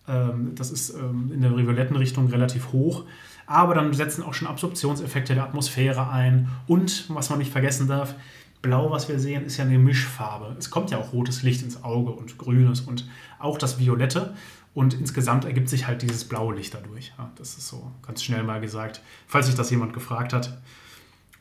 Ähm, 0.07 0.51
das 0.55 0.71
ist 0.71 0.91
ähm, 0.91 1.31
in 1.33 1.41
der 1.41 1.55
violetten 1.55 1.95
Richtung 1.95 2.27
relativ 2.27 2.71
hoch. 2.73 3.05
Aber 3.47 3.75
dann 3.75 3.93
setzen 3.93 4.23
auch 4.23 4.33
schon 4.33 4.47
Absorptionseffekte 4.47 5.35
der 5.35 5.43
Atmosphäre 5.43 6.09
ein. 6.09 6.49
Und, 6.67 7.05
was 7.09 7.29
man 7.29 7.39
nicht 7.39 7.51
vergessen 7.51 7.87
darf, 7.87 8.15
Blau, 8.61 8.89
was 8.89 9.07
wir 9.07 9.19
sehen, 9.19 9.45
ist 9.45 9.57
ja 9.57 9.65
eine 9.65 9.77
Mischfarbe. 9.77 10.55
Es 10.57 10.71
kommt 10.71 10.89
ja 10.89 10.97
auch 10.97 11.13
rotes 11.13 11.43
Licht 11.43 11.61
ins 11.61 11.83
Auge 11.83 12.11
und 12.11 12.39
grünes 12.39 12.81
und 12.81 13.07
auch 13.37 13.59
das 13.59 13.77
Violette. 13.77 14.33
Und 14.75 14.93
insgesamt 14.93 15.45
ergibt 15.45 15.69
sich 15.69 15.87
halt 15.87 16.01
dieses 16.01 16.25
blaue 16.25 16.53
Licht 16.53 16.73
dadurch. 16.73 17.13
Ja, 17.17 17.31
das 17.37 17.57
ist 17.57 17.69
so 17.69 17.91
ganz 18.05 18.21
schnell 18.21 18.43
mal 18.43 18.59
gesagt, 18.59 19.01
falls 19.25 19.45
sich 19.45 19.55
das 19.55 19.71
jemand 19.71 19.93
gefragt 19.93 20.33
hat. 20.33 20.57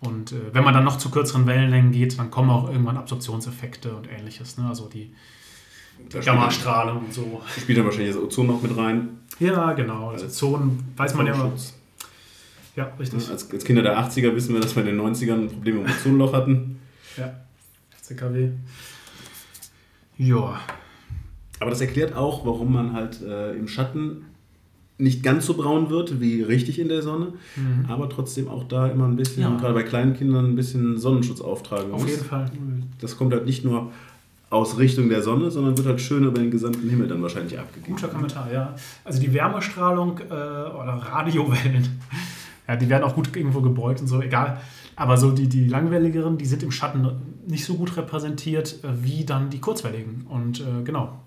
Und 0.01 0.31
äh, 0.31 0.55
wenn 0.55 0.62
man 0.62 0.73
dann 0.73 0.85
noch 0.85 0.99
zu 0.99 1.11
kürzeren 1.11 1.44
Wellenlängen 1.47 1.90
geht, 1.90 2.16
dann 2.18 2.31
kommen 2.31 2.51
auch 2.51 2.70
irgendwann 2.70 2.97
Absorptionseffekte 2.97 3.92
und 3.97 4.09
ähnliches. 4.09 4.57
Ne? 4.57 4.68
Also 4.68 4.88
die 4.88 5.12
spielt, 6.09 6.25
Gammastrahlung 6.25 7.07
und 7.07 7.12
so. 7.12 7.42
spielt 7.61 7.79
dann 7.79 7.87
wahrscheinlich 7.87 8.14
das 8.14 8.23
Ozon 8.23 8.47
noch 8.47 8.62
mit 8.62 8.77
rein. 8.77 9.18
Ja, 9.40 9.73
genau. 9.73 10.11
Also 10.11 10.29
Zonen 10.29 10.92
weiß 10.97 11.14
man 11.14 11.27
ja 11.27 11.35
immer. 11.35 11.53
Ja, 12.77 12.92
richtig. 13.01 13.29
Als, 13.29 13.51
als 13.51 13.64
Kinder 13.64 13.83
der 13.83 13.99
80er 13.99 14.33
wissen 14.37 14.55
wir, 14.55 14.61
dass 14.61 14.77
wir 14.77 14.87
in 14.87 14.97
den 14.97 15.01
90ern 15.01 15.42
ein 15.42 15.49
Problem 15.49 15.83
mit 15.83 15.88
dem 15.88 15.92
Ozonloch 15.92 16.33
hatten. 16.33 16.81
Ja, 17.16 17.35
CKW. 18.01 18.51
Ja, 20.18 20.61
Aber 21.64 21.70
das 21.70 21.81
erklärt 21.81 22.14
auch, 22.14 22.44
warum 22.44 22.74
man 22.74 22.92
halt 22.92 23.22
äh, 23.22 23.53
im 23.57 23.68
Schatten 23.68 24.27
nicht 24.98 25.22
ganz 25.22 25.46
so 25.46 25.55
braun 25.55 25.88
wird 25.88 26.20
wie 26.20 26.42
richtig 26.42 26.79
in 26.79 26.88
der 26.88 27.00
Sonne, 27.00 27.33
aber 27.88 28.09
trotzdem 28.11 28.48
auch 28.48 28.64
da 28.64 28.87
immer 28.88 29.07
ein 29.07 29.16
bisschen, 29.16 29.42
Mhm. 29.44 29.53
Ja. 29.55 29.59
gerade 29.59 29.72
bei 29.74 29.83
kleinen 29.83 30.12
Kindern, 30.14 30.44
ein 30.50 30.57
bisschen 30.57 30.98
Sonnenschutz 30.98 31.40
auftragen 31.40 31.90
auf 31.92 32.03
muss. 32.03 32.11
jeden 32.11 32.24
Fall. 32.24 32.50
Das 33.00 33.16
kommt 33.16 33.33
halt 33.33 33.46
nicht 33.46 33.64
nur 33.64 33.90
aus 34.50 34.79
Richtung 34.79 35.09
der 35.09 35.22
Sonne, 35.22 35.50
sondern 35.50 35.77
wird 35.79 35.87
halt 35.88 36.00
schön 36.03 36.22
über 36.24 36.38
den 36.38 36.50
gesamten 36.50 36.87
Himmel 36.88 37.09
dann 37.09 37.22
wahrscheinlich 37.22 37.59
abgegeben. 37.59 37.94
Guter 37.96 38.09
Kommentar, 38.09 38.53
ja. 38.53 38.74
Also 39.05 39.20
die 39.22 39.33
Wärmestrahlung 39.33 40.18
äh, 40.18 40.33
oder 40.33 41.00
Radiowellen, 41.11 41.88
ja, 42.68 42.77
die 42.77 42.88
werden 42.90 43.05
auch 43.05 43.14
gut 43.14 43.35
irgendwo 43.35 43.62
gebeugt 43.62 44.00
und 44.03 44.07
so, 44.07 44.20
egal. 44.20 44.61
Aber 44.96 45.16
so 45.16 45.33
die, 45.33 45.48
die 45.48 45.66
langwelligeren, 45.66 46.38
die 46.38 46.44
sind 46.46 46.62
im 46.62 46.70
Schatten 46.70 47.09
nicht 47.48 47.64
so 47.64 47.74
gut 47.74 47.96
repräsentiert 47.96 48.77
äh, 48.85 48.88
wie 49.03 49.24
dann 49.24 49.50
die 49.50 49.59
kurzwelligen. 49.59 50.24
Und 50.29 50.61
äh, 50.61 50.85
genau, 50.85 51.18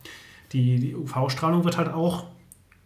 die, 0.53 0.79
die 0.79 0.95
UV-Strahlung 0.95 1.63
wird 1.63 1.77
halt 1.77 1.89
auch 1.89 2.25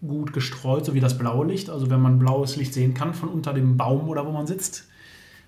gut 0.06 0.34
gestreut, 0.34 0.86
so 0.86 0.94
wie 0.94 1.00
das 1.00 1.18
blaue 1.18 1.46
Licht. 1.46 1.70
Also 1.70 1.90
wenn 1.90 2.02
man 2.02 2.20
blaues 2.20 2.56
Licht 2.56 2.74
sehen 2.74 2.94
kann 2.94 3.14
von 3.14 3.30
unter 3.30 3.54
dem 3.54 3.78
Baum 3.78 4.10
oder 4.10 4.26
wo 4.26 4.32
man 4.32 4.48
sitzt, 4.48 4.88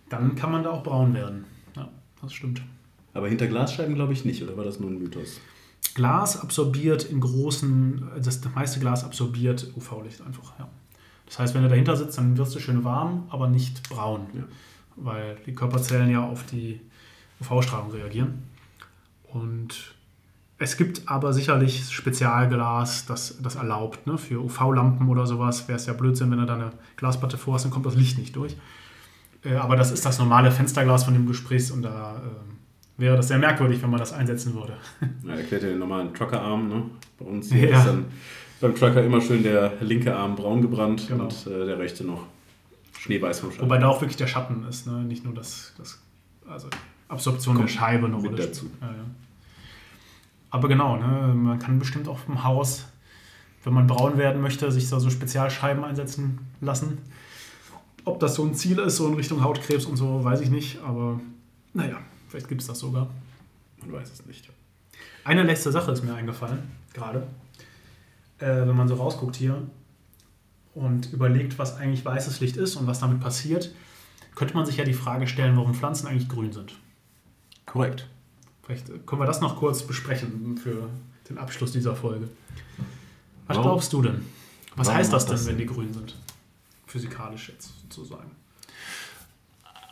dann 0.10 0.36
kann 0.36 0.52
man 0.52 0.63
da 0.63 0.71
auch 0.71 0.84
braun 0.84 1.13
werden. 1.13 1.45
Ja, 1.76 1.89
das 2.21 2.34
stimmt. 2.34 2.62
Aber 3.13 3.28
hinter 3.28 3.47
Glasscheiben 3.47 3.95
glaube 3.95 4.13
ich 4.13 4.26
nicht, 4.26 4.43
oder 4.43 4.56
war 4.58 4.63
das 4.63 4.80
nur 4.80 4.89
ein 4.89 4.99
Mythos? 4.99 5.39
Glas 5.95 6.39
absorbiert 6.41 7.04
in 7.06 7.19
großen, 7.19 8.08
das 8.23 8.41
meiste 8.56 8.80
Glas 8.80 9.04
absorbiert 9.04 9.71
UV-Licht 9.76 10.21
einfach. 10.21 10.58
Ja. 10.58 10.67
Das 11.26 11.39
heißt, 11.39 11.54
wenn 11.56 11.63
du 11.63 11.69
dahinter 11.69 11.95
sitzt, 11.95 12.17
dann 12.17 12.38
wirst 12.38 12.56
du 12.56 12.60
schön 12.60 12.84
warm, 12.84 13.23
aber 13.30 13.47
nicht 13.47 13.88
braun, 13.89 14.21
Ja. 14.34 14.43
weil 14.95 15.38
die 15.45 15.54
Körperzellen 15.54 16.10
ja 16.12 16.23
auf 16.28 16.43
die 16.45 16.80
UV-Strahlung 17.41 17.91
reagieren. 17.91 18.43
Und 19.32 19.93
es 20.63 20.78
gibt 20.78 21.02
aber 21.08 21.34
sicherlich 21.34 21.89
Spezialglas, 21.91 23.06
das 23.06 23.38
das 23.41 23.56
erlaubt. 23.56 24.08
Ne? 24.08 24.17
Für 24.17 24.39
UV-Lampen 24.41 25.08
oder 25.10 25.26
sowas 25.28 25.67
wäre 25.67 25.76
es 25.78 25.86
ja 25.86 25.93
Blödsinn, 25.93 26.32
wenn 26.32 26.39
du 26.39 26.45
da 26.45 26.56
eine 26.56 26.71
Glasplatte 26.95 27.38
vor 27.38 27.56
hast, 27.56 27.63
dann 27.65 27.71
kommt 27.71 27.86
das 27.86 27.95
Licht 27.95 28.17
nicht 28.17 28.36
durch. 28.36 28.56
Äh, 29.43 29.56
aber 29.56 29.76
das 29.76 29.91
ist 29.91 30.06
das 30.06 30.19
normale 30.19 30.52
Fensterglas 30.52 31.04
von 31.04 31.13
dem 31.13 31.26
Gespräch 31.28 31.71
und 31.71 31.82
da 31.84 32.15
äh, 32.15 33.02
wäre 33.02 33.17
das 33.17 33.28
sehr 33.28 33.38
merkwürdig, 33.39 33.82
wenn 33.84 33.89
man 33.89 33.99
das 33.99 34.13
einsetzen 34.13 34.54
würde. 34.54 34.73
Ja, 35.28 35.36
erklärt 35.36 35.63
ja 35.63 35.69
den 35.69 35.80
normalen 35.80 36.13
Truckerarm. 36.13 36.69
Ne? 36.69 36.84
Bei 37.19 37.26
uns 37.26 37.52
hier 37.52 37.69
Ja. 37.69 37.80
ist 37.80 37.88
dann 37.88 38.06
beim 38.62 38.76
Trucker 38.76 39.04
immer 39.04 39.19
schön 39.19 39.43
der 39.43 39.73
linke 39.82 40.15
Arm 40.15 40.36
braun 40.36 40.62
gebrannt 40.62 41.08
Genau. 41.10 41.26
und 41.26 41.47
äh, 41.47 41.65
der 41.65 41.78
rechte 41.78 42.06
noch 42.06 42.26
schneeweiß 42.99 43.41
vom 43.41 43.52
Schatten. 43.52 43.63
Wobei 43.65 43.78
da 43.80 43.88
auch 43.89 43.99
wirklich 43.99 44.15
der 44.17 44.28
Schatten 44.28 44.65
ist, 44.69 44.88
ne? 44.88 44.93
nicht 45.04 45.26
nur 45.26 45.34
das, 45.34 45.73
das 45.78 46.02
also 46.47 46.69
Absorption 47.10 47.56
Kommt 47.56 47.67
der 47.69 47.73
Scheibe 47.73 48.06
eine 48.06 48.17
mit 48.17 48.39
dazu. 48.39 48.69
Ja, 48.82 48.88
ja. 48.88 48.93
Aber 50.54 50.68
genau, 50.68 50.98
ne? 50.98 51.34
man 51.34 51.58
kann 51.58 51.80
bestimmt 51.80 52.08
auch 52.08 52.20
im 52.28 52.44
Haus, 52.44 52.86
wenn 53.63 53.74
man 53.74 53.88
braun 53.88 54.20
werden 54.20 54.39
möchte, 54.39 54.72
sich 54.72 54.88
da 54.88 55.00
so 55.00 55.10
Spezialscheiben 55.10 55.84
einsetzen 55.84 56.48
lassen. 56.62 57.00
Ob 58.06 58.20
das 58.20 58.36
so 58.36 58.46
ein 58.46 58.54
Ziel 58.54 58.78
ist, 58.78 58.98
so 58.98 59.08
in 59.08 59.16
Richtung 59.16 59.44
Hautkrebs 59.44 59.86
und 59.86 59.98
so, 59.98 60.24
weiß 60.24 60.42
ich 60.42 60.52
nicht. 60.52 60.80
Aber 60.84 61.20
naja, 61.74 61.98
vielleicht 62.28 62.50
gibt 62.50 62.62
es 62.62 62.68
das 62.68 62.78
sogar. 62.78 63.10
Man 63.82 63.94
weiß 63.94 64.12
es 64.13 64.28
nicht. 64.28 64.48
Eine 65.24 65.42
letzte 65.42 65.72
Sache 65.72 65.92
ist 65.92 66.04
mir 66.04 66.13
eingefallen, 66.13 66.60
gerade. 66.94 67.26
Äh, 68.38 68.68
wenn 68.68 68.78
man 68.78 68.88
so 68.88 68.94
rausguckt 68.94 69.36
hier 69.36 69.60
und 70.76 71.12
überlegt, 71.13 71.58
was 71.58 71.78
eigentlich 71.78 72.06
weißes 72.06 72.42
Licht 72.42 72.58
ist 72.58 72.76
und 72.76 72.86
was 72.86 73.00
damit 73.00 73.22
passiert, 73.22 73.74
könnte 74.36 74.54
man 74.54 74.68
sich 74.68 74.78
ja 74.78 74.84
die 74.84 74.94
Frage 74.94 75.26
stellen, 75.26 75.58
warum 75.58 75.74
Pflanzen 75.74 76.06
eigentlich 76.06 76.30
grün 76.30 76.54
sind. 76.54 76.76
Korrekt. 77.66 78.08
Vielleicht 78.63 78.89
äh, 78.89 78.93
können 79.06 79.21
wir 79.21 79.26
das 79.26 79.41
noch 79.41 79.58
kurz 79.58 79.84
besprechen 79.84 80.58
für 80.58 80.89
den 81.30 81.38
Abschluss 81.38 81.71
dieser 81.71 81.95
Folge. 81.95 82.28
Was 83.47 83.58
Warum- 83.58 83.63
glaubst 83.71 83.93
du 83.93 84.02
denn? 84.02 84.21
Was 84.76 84.88
warum 84.88 84.99
heißt 84.99 85.13
das 85.13 85.26
denn, 85.26 85.36
das 85.36 85.47
wenn 85.47 85.58
die 85.58 85.65
grün 85.65 85.93
sind? 85.93 86.15
Physikalisch 86.88 87.49
jetzt 87.49 87.71
sozusagen. 87.84 88.32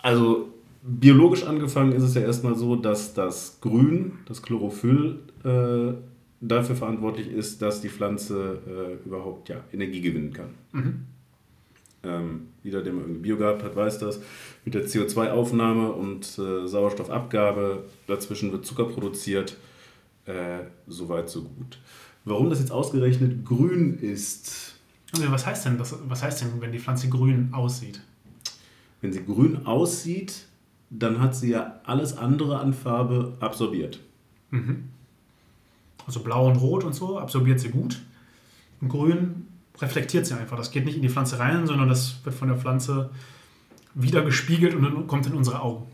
Also 0.01 0.49
biologisch 0.83 1.43
angefangen 1.43 1.91
ist 1.91 2.03
es 2.03 2.15
ja 2.15 2.21
erstmal 2.21 2.55
so, 2.55 2.75
dass 2.75 3.13
das 3.13 3.59
Grün, 3.61 4.13
das 4.25 4.41
Chlorophyll, 4.41 5.19
äh, 5.43 5.93
dafür 6.41 6.75
verantwortlich 6.75 7.27
ist, 7.27 7.61
dass 7.61 7.81
die 7.81 7.89
Pflanze 7.89 8.97
äh, 9.03 9.07
überhaupt 9.07 9.49
ja, 9.49 9.57
Energie 9.71 10.01
gewinnen 10.01 10.33
kann. 10.33 10.49
Mhm. 10.71 11.05
Ähm, 12.03 12.47
jeder, 12.63 12.81
der 12.81 12.93
mal 12.93 13.01
irgendwie 13.01 13.21
Bio 13.21 13.37
gehabt 13.37 13.63
hat, 13.63 13.75
weiß 13.75 13.99
das. 13.99 14.19
Mit 14.65 14.73
der 14.73 14.85
CO2-Aufnahme 14.85 15.91
und 15.91 16.37
äh, 16.39 16.67
Sauerstoffabgabe, 16.67 17.83
dazwischen 18.07 18.51
wird 18.51 18.65
Zucker 18.65 18.85
produziert. 18.85 19.57
Äh, 20.25 20.59
Soweit, 20.87 21.29
so 21.29 21.43
gut. 21.43 21.79
Warum 22.25 22.49
das 22.49 22.59
jetzt 22.59 22.71
ausgerechnet 22.71 23.45
grün 23.45 23.97
ist, 23.99 24.75
Also, 25.13 25.31
was, 25.31 25.45
heißt 25.45 25.65
denn 25.65 25.77
das, 25.77 25.95
was 26.07 26.23
heißt 26.23 26.41
denn, 26.41 26.49
wenn 26.59 26.71
die 26.71 26.79
Pflanze 26.79 27.09
grün 27.09 27.49
aussieht? 27.51 28.01
wenn 29.01 29.11
sie 29.11 29.25
grün 29.25 29.65
aussieht, 29.65 30.45
dann 30.89 31.19
hat 31.19 31.35
sie 31.35 31.49
ja 31.49 31.81
alles 31.83 32.17
andere 32.17 32.59
an 32.59 32.73
Farbe 32.73 33.35
absorbiert. 33.39 33.99
Also 36.05 36.19
blau 36.21 36.47
und 36.47 36.57
rot 36.57 36.83
und 36.83 36.93
so 36.93 37.17
absorbiert 37.17 37.59
sie 37.59 37.69
gut. 37.69 37.99
Und 38.79 38.89
grün 38.89 39.47
reflektiert 39.79 40.25
sie 40.25 40.35
einfach. 40.35 40.57
Das 40.57 40.71
geht 40.71 40.85
nicht 40.85 40.95
in 40.95 41.01
die 41.01 41.09
Pflanze 41.09 41.39
rein, 41.39 41.65
sondern 41.67 41.89
das 41.89 42.23
wird 42.23 42.35
von 42.35 42.47
der 42.47 42.57
Pflanze 42.57 43.09
wieder 43.93 44.21
gespiegelt 44.21 44.73
und 44.73 44.83
dann 44.83 45.07
kommt 45.07 45.25
in 45.25 45.33
unsere 45.33 45.61
Augen. 45.61 45.87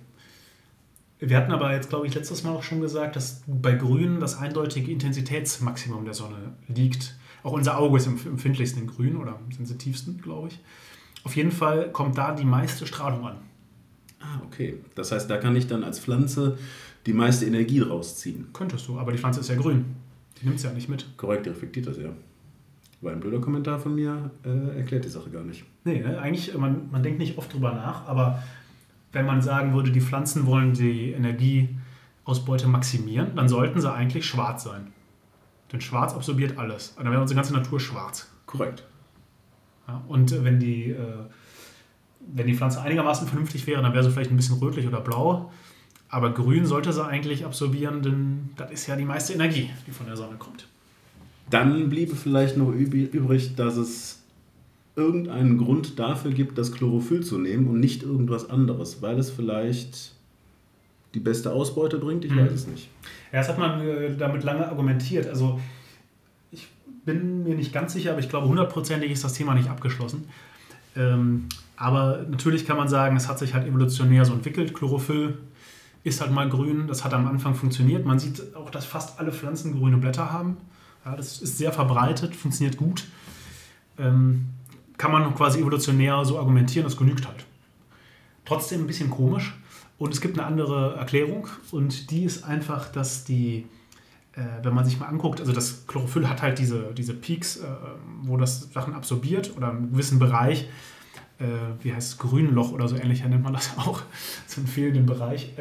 Wir 1.20 1.36
hatten 1.38 1.52
aber 1.52 1.74
jetzt, 1.74 1.90
glaube 1.90 2.06
ich, 2.06 2.14
letztes 2.14 2.44
Mal 2.44 2.52
auch 2.52 2.62
schon 2.62 2.80
gesagt, 2.80 3.16
dass 3.16 3.42
bei 3.48 3.74
Grün 3.74 4.20
das 4.20 4.38
eindeutige 4.38 4.92
Intensitätsmaximum 4.92 6.06
der 6.06 6.14
Sonne 6.14 6.54
liegt. 6.68 7.16
Auch 7.42 7.54
unser 7.54 7.78
Auge 7.78 7.98
ist 7.98 8.08
am 8.08 8.20
empfindlichsten 8.24 8.84
in 8.84 8.88
Grün 8.88 9.16
oder 9.16 9.32
am 9.32 9.52
sensitivsten, 9.52 10.22
glaube 10.22 10.50
ich. 10.50 10.60
Auf 11.24 11.36
jeden 11.36 11.52
Fall 11.52 11.92
kommt 11.92 12.18
da 12.18 12.34
die 12.34 12.46
meiste 12.46 12.86
Strahlung 12.86 13.26
an. 13.26 13.38
Ah, 14.20 14.42
okay. 14.46 14.80
Das 14.96 15.12
heißt, 15.12 15.30
da 15.30 15.38
kann 15.38 15.56
ich 15.56 15.68
dann 15.68 15.84
als 15.84 16.00
Pflanze 16.00 16.58
die 17.06 17.14
meiste 17.14 17.46
Energie 17.46 17.80
rausziehen. 17.80 18.48
Könntest 18.54 18.88
du, 18.88 19.00
aber 19.00 19.12
die 19.12 19.18
Pflanze 19.18 19.40
ist 19.40 19.50
ja 19.50 19.56
grün. 19.56 19.86
Die 20.40 20.46
nimmt 20.46 20.58
es 20.58 20.64
ja 20.64 20.72
nicht 20.72 20.90
mit. 20.90 21.18
Korrekt, 21.18 21.46
die 21.46 21.50
reflektiert 21.50 21.88
das 21.88 21.98
ja. 21.98 22.10
War 23.02 23.12
ein 23.12 23.20
blöder 23.20 23.40
Kommentar 23.40 23.80
von 23.80 23.94
mir, 23.94 24.32
äh, 24.44 24.78
erklärt 24.78 25.06
die 25.06 25.10
Sache 25.10 25.30
gar 25.30 25.44
nicht. 25.44 25.64
Nee, 25.84 26.00
ne? 26.00 26.20
eigentlich, 26.20 26.56
man, 26.58 26.90
man 26.92 27.04
denkt 27.04 27.20
nicht 27.20 27.38
oft 27.38 27.54
drüber 27.54 27.72
nach, 27.74 28.08
aber 28.08 28.44
wenn 29.12 29.26
man 29.26 29.42
sagen 29.42 29.74
würde, 29.74 29.92
die 29.92 30.02
Pflanzen 30.02 30.46
wollen 30.46 30.74
die 30.74 31.12
Energieausbeute 31.12 32.68
maximieren, 32.68 33.36
dann 33.36 33.48
sollten 33.48 33.80
sie 33.82 33.92
eigentlich 33.92 34.26
schwarz 34.26 34.64
sein. 34.64 34.88
Denn 35.72 35.82
schwarz 35.82 36.14
absorbiert 36.14 36.58
alles. 36.58 36.96
Dann 36.96 37.12
wäre 37.12 37.22
unsere 37.22 37.36
ganze 37.36 37.54
Natur 37.54 37.80
schwarz. 37.80 38.32
Korrekt. 38.46 38.84
Ja? 39.88 40.02
Und 40.08 40.32
äh, 40.32 40.44
wenn 40.44 40.60
die, 40.60 40.92
äh, 40.92 41.26
wenn 42.34 42.48
die 42.48 42.56
Pflanze 42.56 42.82
einigermaßen 42.82 43.28
vernünftig 43.28 43.68
wäre, 43.68 43.82
dann 43.82 43.94
wäre 43.94 44.04
sie 44.04 44.12
vielleicht 44.12 44.32
ein 44.32 44.38
bisschen 44.38 44.58
rötlich 44.58 44.88
oder 44.88 45.02
blau. 45.02 45.52
Aber 46.10 46.34
grün 46.34 46.66
sollte 46.66 46.94
sie 46.94 47.06
eigentlich 47.06 47.46
absorbieren, 47.46 48.02
denn 48.02 48.50
das 48.56 48.72
ist 48.72 48.88
ja 48.88 48.96
die 48.96 49.06
meiste 49.06 49.34
Energie, 49.34 49.70
die 49.86 49.92
von 49.92 50.06
der 50.06 50.16
Sonne 50.16 50.38
kommt. 50.38 50.68
Dann 51.50 51.90
bliebe 51.90 52.16
vielleicht 52.16 52.58
noch 52.58 52.72
übrig, 52.72 53.56
dass 53.56 53.78
es 53.78 54.24
irgendeinen 54.96 55.58
Grund 55.58 56.00
dafür 56.00 56.32
gibt, 56.32 56.58
das 56.58 56.72
Chlorophyll 56.72 57.24
zu 57.24 57.38
nehmen 57.38 57.68
und 57.68 57.80
nicht 57.80 58.04
irgendwas 58.04 58.50
anderes, 58.50 59.02
weil 59.02 59.18
es 59.20 59.30
vielleicht 59.30 60.14
die 61.14 61.20
beste 61.20 61.52
Ausbeute 61.52 62.00
bringt, 62.00 62.26
ich 62.26 62.32
mhm. 62.32 62.40
weiß 62.40 62.52
es 62.52 62.68
nicht. 62.68 62.90
Ja, 63.32 63.40
das 63.40 63.50
hat 63.50 63.58
man 63.58 63.80
äh, 63.82 64.16
damit 64.18 64.44
lange 64.44 64.68
argumentiert. 64.68 65.28
Also 65.28 65.60
ich 66.52 66.68
bin 67.06 67.44
mir 67.44 67.56
nicht 67.56 67.72
ganz 67.74 67.94
sicher, 67.94 68.12
aber 68.12 68.20
ich 68.20 68.30
glaube, 68.30 68.48
hundertprozentig 68.48 69.12
ist 69.12 69.24
das 69.24 69.34
Thema 69.34 69.54
nicht 69.54 69.70
abgeschlossen. 69.70 70.26
Ähm, 70.96 71.48
aber 71.76 72.26
natürlich 72.30 72.66
kann 72.66 72.78
man 72.78 72.88
sagen, 72.88 73.16
es 73.16 73.28
hat 73.28 73.40
sich 73.40 73.54
halt 73.54 73.68
evolutionär 73.68 74.26
so 74.26 74.34
entwickelt. 74.34 74.74
Chlorophyll 74.74 75.38
ist 76.04 76.22
halt 76.22 76.32
mal 76.32 76.50
grün. 76.50 76.88
Das 76.88 77.04
hat 77.04 77.14
am 77.14 77.28
Anfang 77.28 77.54
funktioniert. 77.54 78.06
Man 78.06 78.18
sieht 78.20 78.56
auch, 78.56 78.72
dass 78.72 78.86
fast 78.86 79.20
alle 79.20 79.32
Pflanzen 79.32 79.78
grüne 79.78 79.98
Blätter 79.98 80.32
haben. 80.32 80.58
Ja, 81.08 81.16
das 81.16 81.42
ist 81.42 81.58
sehr 81.58 81.72
verbreitet, 81.72 82.36
funktioniert 82.36 82.76
gut. 82.76 83.06
Ähm, 83.98 84.48
kann 84.98 85.12
man 85.12 85.34
quasi 85.36 85.62
evolutionär 85.62 86.26
so 86.26 86.38
argumentieren, 86.38 86.84
das 86.84 86.98
genügt 86.98 87.26
halt. 87.26 87.46
Trotzdem 88.44 88.82
ein 88.82 88.88
bisschen 88.88 89.10
komisch. 89.10 89.58
Und 89.98 90.14
es 90.14 90.20
gibt 90.20 90.38
eine 90.38 90.46
andere 90.46 90.96
Erklärung 90.96 91.48
und 91.72 92.12
die 92.12 92.26
ist 92.26 92.44
einfach, 92.44 92.92
dass 92.92 93.24
die, 93.24 93.68
äh, 94.34 94.42
wenn 94.64 94.74
man 94.74 94.84
sich 94.84 95.00
mal 95.00 95.06
anguckt, 95.06 95.40
also 95.40 95.54
das 95.54 95.88
Chlorophyll 95.88 96.28
hat 96.28 96.42
halt 96.42 96.60
diese, 96.60 96.94
diese 96.94 97.14
Peaks, 97.14 97.58
äh, 97.58 97.68
wo 98.24 98.36
das 98.36 98.74
Sachen 98.74 98.94
absorbiert 98.94 99.56
oder 99.56 99.70
einen 99.70 99.92
gewissen 99.92 100.20
Bereich, 100.20 100.68
äh, 101.40 101.46
wie 101.84 101.94
heißt 101.94 102.12
es, 102.12 102.18
Grünloch 102.18 102.74
oder 102.74 102.90
so 102.90 102.98
ähnlich 102.98 103.24
nennt 103.24 103.44
man 103.44 103.54
das 103.54 103.72
auch, 103.78 104.02
so 104.46 104.60
einen 104.60 104.68
fehlenden 104.68 105.06
Bereich. 105.06 105.54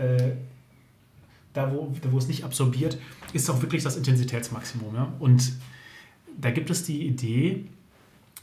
Da, 1.56 1.72
wo, 1.72 1.92
da, 2.02 2.12
wo 2.12 2.18
es 2.18 2.28
nicht 2.28 2.44
absorbiert, 2.44 2.98
ist 3.32 3.48
auch 3.48 3.62
wirklich 3.62 3.82
das 3.82 3.96
Intensitätsmaximum. 3.96 4.94
Ja? 4.94 5.12
Und 5.18 5.52
da 6.38 6.50
gibt 6.50 6.70
es 6.70 6.84
die 6.84 7.06
Idee, 7.06 7.64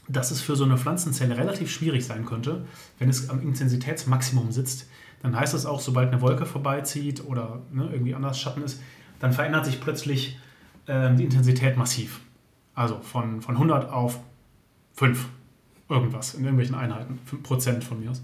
dass 0.08 0.30
es 0.30 0.40
für 0.40 0.56
so 0.56 0.64
eine 0.64 0.76
Pflanzenzelle 0.76 1.36
relativ 1.36 1.70
schwierig 1.70 2.04
sein 2.04 2.26
könnte, 2.26 2.66
wenn 2.98 3.08
es 3.08 3.30
am 3.30 3.40
Intensitätsmaximum 3.40 4.52
sitzt, 4.52 4.86
dann 5.22 5.38
heißt 5.38 5.54
das 5.54 5.64
auch, 5.64 5.80
sobald 5.80 6.12
eine 6.12 6.20
Wolke 6.20 6.44
vorbeizieht 6.44 7.24
oder 7.24 7.62
ne, 7.72 7.88
irgendwie 7.90 8.14
anders 8.14 8.38
Schatten 8.38 8.62
ist, 8.62 8.82
dann 9.20 9.32
verändert 9.32 9.64
sich 9.64 9.80
plötzlich 9.80 10.38
äh, 10.86 11.14
die 11.14 11.24
Intensität 11.24 11.76
massiv. 11.76 12.20
Also 12.74 12.98
von, 13.00 13.40
von 13.40 13.54
100 13.54 13.90
auf 13.90 14.18
5 14.96 15.26
irgendwas 15.88 16.34
in 16.34 16.44
irgendwelchen 16.44 16.74
Einheiten, 16.74 17.18
5 17.26 17.42
Prozent 17.42 17.84
von 17.84 18.00
mir 18.00 18.10
aus. 18.10 18.22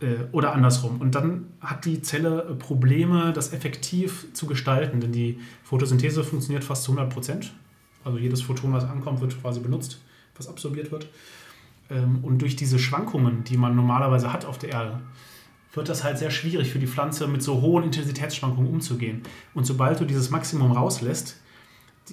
Äh, 0.00 0.26
oder 0.32 0.52
andersrum. 0.52 1.00
Und 1.00 1.14
dann 1.14 1.46
hat 1.60 1.84
die 1.84 2.02
Zelle 2.02 2.56
Probleme, 2.58 3.32
das 3.32 3.52
effektiv 3.52 4.26
zu 4.34 4.46
gestalten, 4.46 5.00
denn 5.00 5.12
die 5.12 5.38
Photosynthese 5.64 6.22
funktioniert 6.22 6.64
fast 6.64 6.84
zu 6.84 6.92
100 6.92 7.12
Prozent. 7.12 7.54
Also 8.04 8.18
jedes 8.18 8.42
Photon, 8.42 8.72
was 8.72 8.84
ankommt, 8.84 9.20
wird 9.20 9.40
quasi 9.40 9.60
benutzt, 9.60 10.00
was 10.36 10.48
absorbiert 10.48 10.92
wird. 10.92 11.08
Ähm, 11.90 12.20
und 12.22 12.42
durch 12.42 12.56
diese 12.56 12.78
Schwankungen, 12.78 13.44
die 13.44 13.56
man 13.56 13.74
normalerweise 13.74 14.32
hat 14.32 14.44
auf 14.44 14.58
der 14.58 14.70
Erde, 14.70 15.00
wird 15.72 15.88
das 15.88 16.04
halt 16.04 16.18
sehr 16.18 16.30
schwierig 16.30 16.70
für 16.70 16.78
die 16.78 16.86
Pflanze 16.86 17.26
mit 17.26 17.42
so 17.42 17.60
hohen 17.60 17.84
Intensitätsschwankungen 17.84 18.70
umzugehen. 18.70 19.22
Und 19.54 19.66
sobald 19.66 20.00
du 20.00 20.04
dieses 20.04 20.30
Maximum 20.30 20.72
rauslässt, 20.72 21.40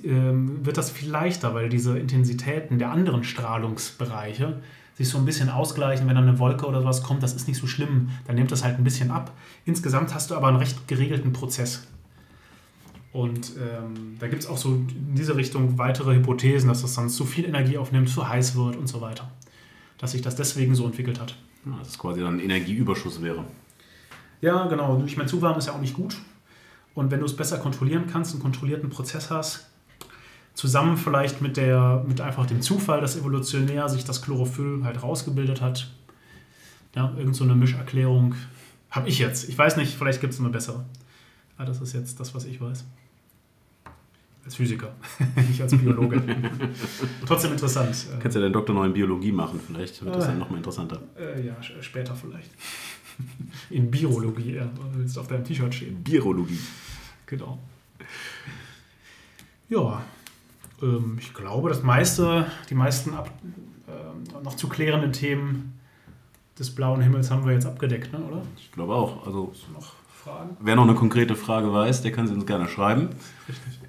ähm, 0.04 0.66
wird 0.66 0.78
das 0.78 0.90
viel 0.90 1.10
leichter, 1.10 1.54
weil 1.54 1.70
diese 1.70 1.98
Intensitäten 2.00 2.80
der 2.80 2.92
anderen 2.92 3.24
Strahlungsbereiche 3.24 4.62
sich 4.96 5.10
so 5.10 5.18
ein 5.18 5.26
bisschen 5.26 5.50
ausgleichen. 5.50 6.08
Wenn 6.08 6.16
dann 6.16 6.28
eine 6.28 6.40
Wolke 6.40 6.66
oder 6.66 6.82
sowas 6.82 7.04
kommt, 7.04 7.24
das 7.24 7.34
ist 7.34 7.48
nicht 7.48 7.60
so 7.60 7.68
schlimm, 7.68 8.10
dann 8.26 8.36
nimmt 8.36 8.52
das 8.52 8.64
halt 8.64 8.78
ein 8.78 8.84
bisschen 8.84 9.12
ab. 9.12 9.32
Insgesamt 9.66 10.14
hast 10.14 10.32
du 10.32 10.36
aber 10.36 10.48
einen 10.48 10.58
recht 10.58 10.88
geregelten 10.88 11.34
Prozess. 11.34 11.88
Und 13.12 13.52
ähm, 13.58 14.16
da 14.20 14.28
gibt 14.28 14.44
es 14.44 14.50
auch 14.50 14.58
so 14.58 14.70
in 14.70 15.16
diese 15.16 15.36
Richtung 15.36 15.78
weitere 15.78 16.16
Hypothesen, 16.16 16.68
dass 16.68 16.82
das 16.82 16.96
dann 16.96 17.10
zu 17.10 17.26
viel 17.26 17.46
Energie 17.46 17.78
aufnimmt, 17.78 18.10
zu 18.10 18.28
heiß 18.28 18.56
wird 18.56 18.76
und 18.76 18.88
so 18.88 19.02
weiter. 19.02 19.30
Dass 20.00 20.12
sich 20.12 20.22
das 20.22 20.36
deswegen 20.36 20.74
so 20.74 20.86
entwickelt 20.86 21.20
hat. 21.20 21.36
Ja, 21.66 21.78
dass 21.78 21.90
es 21.90 21.98
quasi 22.00 22.22
dann 22.22 22.38
ein 22.38 22.40
Energieüberschuss 22.40 23.22
wäre. 23.22 23.46
Ja, 24.42 24.66
genau. 24.66 24.98
Nicht 24.98 25.16
mehr 25.16 25.28
zu 25.28 25.42
warm 25.42 25.58
ist 25.58 25.68
ja 25.68 25.74
auch 25.74 25.80
nicht 25.80 25.94
gut. 25.94 26.18
Und 26.96 27.12
wenn 27.12 27.20
du 27.20 27.26
es 27.26 27.36
besser 27.36 27.60
kontrollieren 27.60 28.06
kannst, 28.12 28.34
einen 28.34 28.42
kontrollierten 28.42 28.90
Prozess 28.90 29.30
hast, 29.30 29.70
zusammen 30.54 30.98
vielleicht 30.98 31.42
mit, 31.42 31.58
der, 31.58 32.04
mit 32.08 32.22
einfach 32.22 32.46
dem 32.46 32.62
Zufall, 32.62 33.02
dass 33.02 33.18
evolutionär 33.18 33.90
sich 33.90 34.06
das 34.06 34.22
Chlorophyll 34.22 34.82
halt 34.84 35.02
rausgebildet 35.02 35.62
hat, 35.62 35.92
ja, 36.96 37.12
irgend 37.18 37.36
so 37.36 37.44
eine 37.44 37.56
Mischerklärung 37.56 38.36
habe 38.92 39.10
ich 39.10 39.18
jetzt. 39.18 39.50
Ich 39.50 39.58
weiß 39.58 39.78
nicht, 39.78 39.96
vielleicht 39.96 40.22
gibt 40.22 40.34
es 40.34 40.40
eine 40.40 40.50
bessere. 40.50 40.86
Aber 41.58 41.66
das 41.66 41.82
ist 41.82 41.94
jetzt 41.94 42.20
das, 42.20 42.36
was 42.36 42.46
ich 42.46 42.62
weiß. 42.62 42.86
Als 44.46 44.56
Physiker, 44.56 44.94
nicht 45.48 45.62
als 45.62 45.76
Biologe. 45.76 46.22
Trotzdem 47.26 47.54
interessant. 47.54 48.08
Kannst 48.20 48.36
ja 48.36 48.42
deinen 48.42 48.54
Doktor 48.54 48.74
noch 48.76 48.84
in 48.84 48.94
Biologie 48.94 49.32
machen, 49.32 49.60
vielleicht 49.66 50.04
wird 50.04 50.16
das 50.16 50.26
äh, 50.26 50.28
dann 50.28 50.40
nochmal 50.40 50.58
interessanter. 50.58 51.02
Äh, 51.18 51.48
ja, 51.48 51.56
später 51.82 52.14
vielleicht. 52.14 52.52
In 53.70 53.90
Biologie, 53.92 54.56
ja, 54.56 54.70
willst 54.94 55.18
auf 55.20 55.28
deinem 55.28 55.46
T-Shirt 55.46 55.74
stehen. 55.74 56.04
Biologie. 56.04 56.60
Genau. 57.28 57.60
Ja, 59.70 60.04
ähm, 60.82 61.18
ich 61.20 61.34
glaube, 61.34 61.70
das 61.70 61.84
meiste, 61.84 62.46
die 62.70 62.76
meisten 62.76 63.14
ab, 63.14 63.30
äh, 63.88 64.44
noch 64.44 64.56
zu 64.56 64.68
klärenden 64.68 65.14
Themen 65.14 65.80
des 66.58 66.74
blauen 66.74 67.02
Himmels 67.02 67.32
haben 67.32 67.46
wir 67.46 67.54
jetzt 67.54 67.66
abgedeckt, 67.66 68.14
ne, 68.14 68.20
oder? 68.20 68.42
Ich 68.58 68.72
glaube 68.72 68.94
auch. 68.94 69.26
Also 69.26 69.54
noch 69.74 69.94
Fragen? 70.24 70.56
Wer 70.62 70.76
noch 70.76 70.84
eine 70.84 70.96
konkrete 70.96 71.36
Frage 71.36 71.74
weiß, 71.74 72.02
der 72.02 72.12
kann 72.12 72.28
sie 72.28 72.34
uns 72.34 72.46
gerne 72.46 72.70
schreiben. 72.70 73.10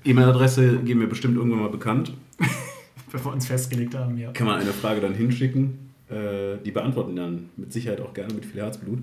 E-Mail-Adresse 0.05 0.79
geben 0.79 1.01
wir 1.01 1.09
bestimmt 1.09 1.37
irgendwann 1.37 1.61
mal 1.61 1.71
bekannt. 1.71 2.13
Wenn 3.11 3.25
wir 3.25 3.33
uns 3.33 3.47
festgelegt 3.47 3.95
haben, 3.95 4.19
ja. 4.19 4.33
Kann 4.33 4.49
man 4.49 4.61
eine 4.61 4.73
Frage 4.73 5.01
dann 5.01 5.15
hinschicken. 5.15 5.91
Äh, 6.09 6.57
die 6.65 6.73
beantworten 6.73 7.15
dann 7.15 7.51
mit 7.57 7.73
Sicherheit 7.73 8.01
auch 8.01 8.13
gerne 8.13 8.35
mit 8.35 8.45
viel 8.45 8.61
Herzblut. 8.61 9.01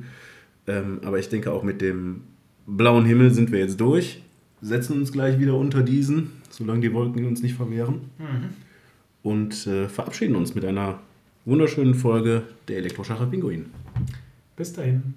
Ähm, 0.67 0.99
aber 1.05 1.19
ich 1.19 1.29
denke 1.29 1.51
auch 1.51 1.63
mit 1.63 1.81
dem 1.81 2.23
blauen 2.67 3.05
Himmel 3.05 3.33
sind 3.33 3.51
wir 3.51 3.59
jetzt 3.59 3.79
durch. 3.79 4.21
Setzen 4.61 4.99
uns 4.99 5.11
gleich 5.11 5.39
wieder 5.39 5.55
unter 5.55 5.81
diesen, 5.83 6.31
solange 6.49 6.81
die 6.81 6.93
Wolken 6.93 7.25
uns 7.25 7.41
nicht 7.41 7.55
verwehren. 7.55 8.09
Mhm. 8.19 8.49
Und 9.23 9.67
äh, 9.67 9.87
verabschieden 9.89 10.35
uns 10.35 10.55
mit 10.55 10.65
einer 10.65 10.99
wunderschönen 11.45 11.95
Folge 11.95 12.43
der 12.67 12.77
Elektroschacher 12.77 13.25
Pinguin. 13.25 13.65
Bis 14.55 14.73
dahin. 14.73 15.15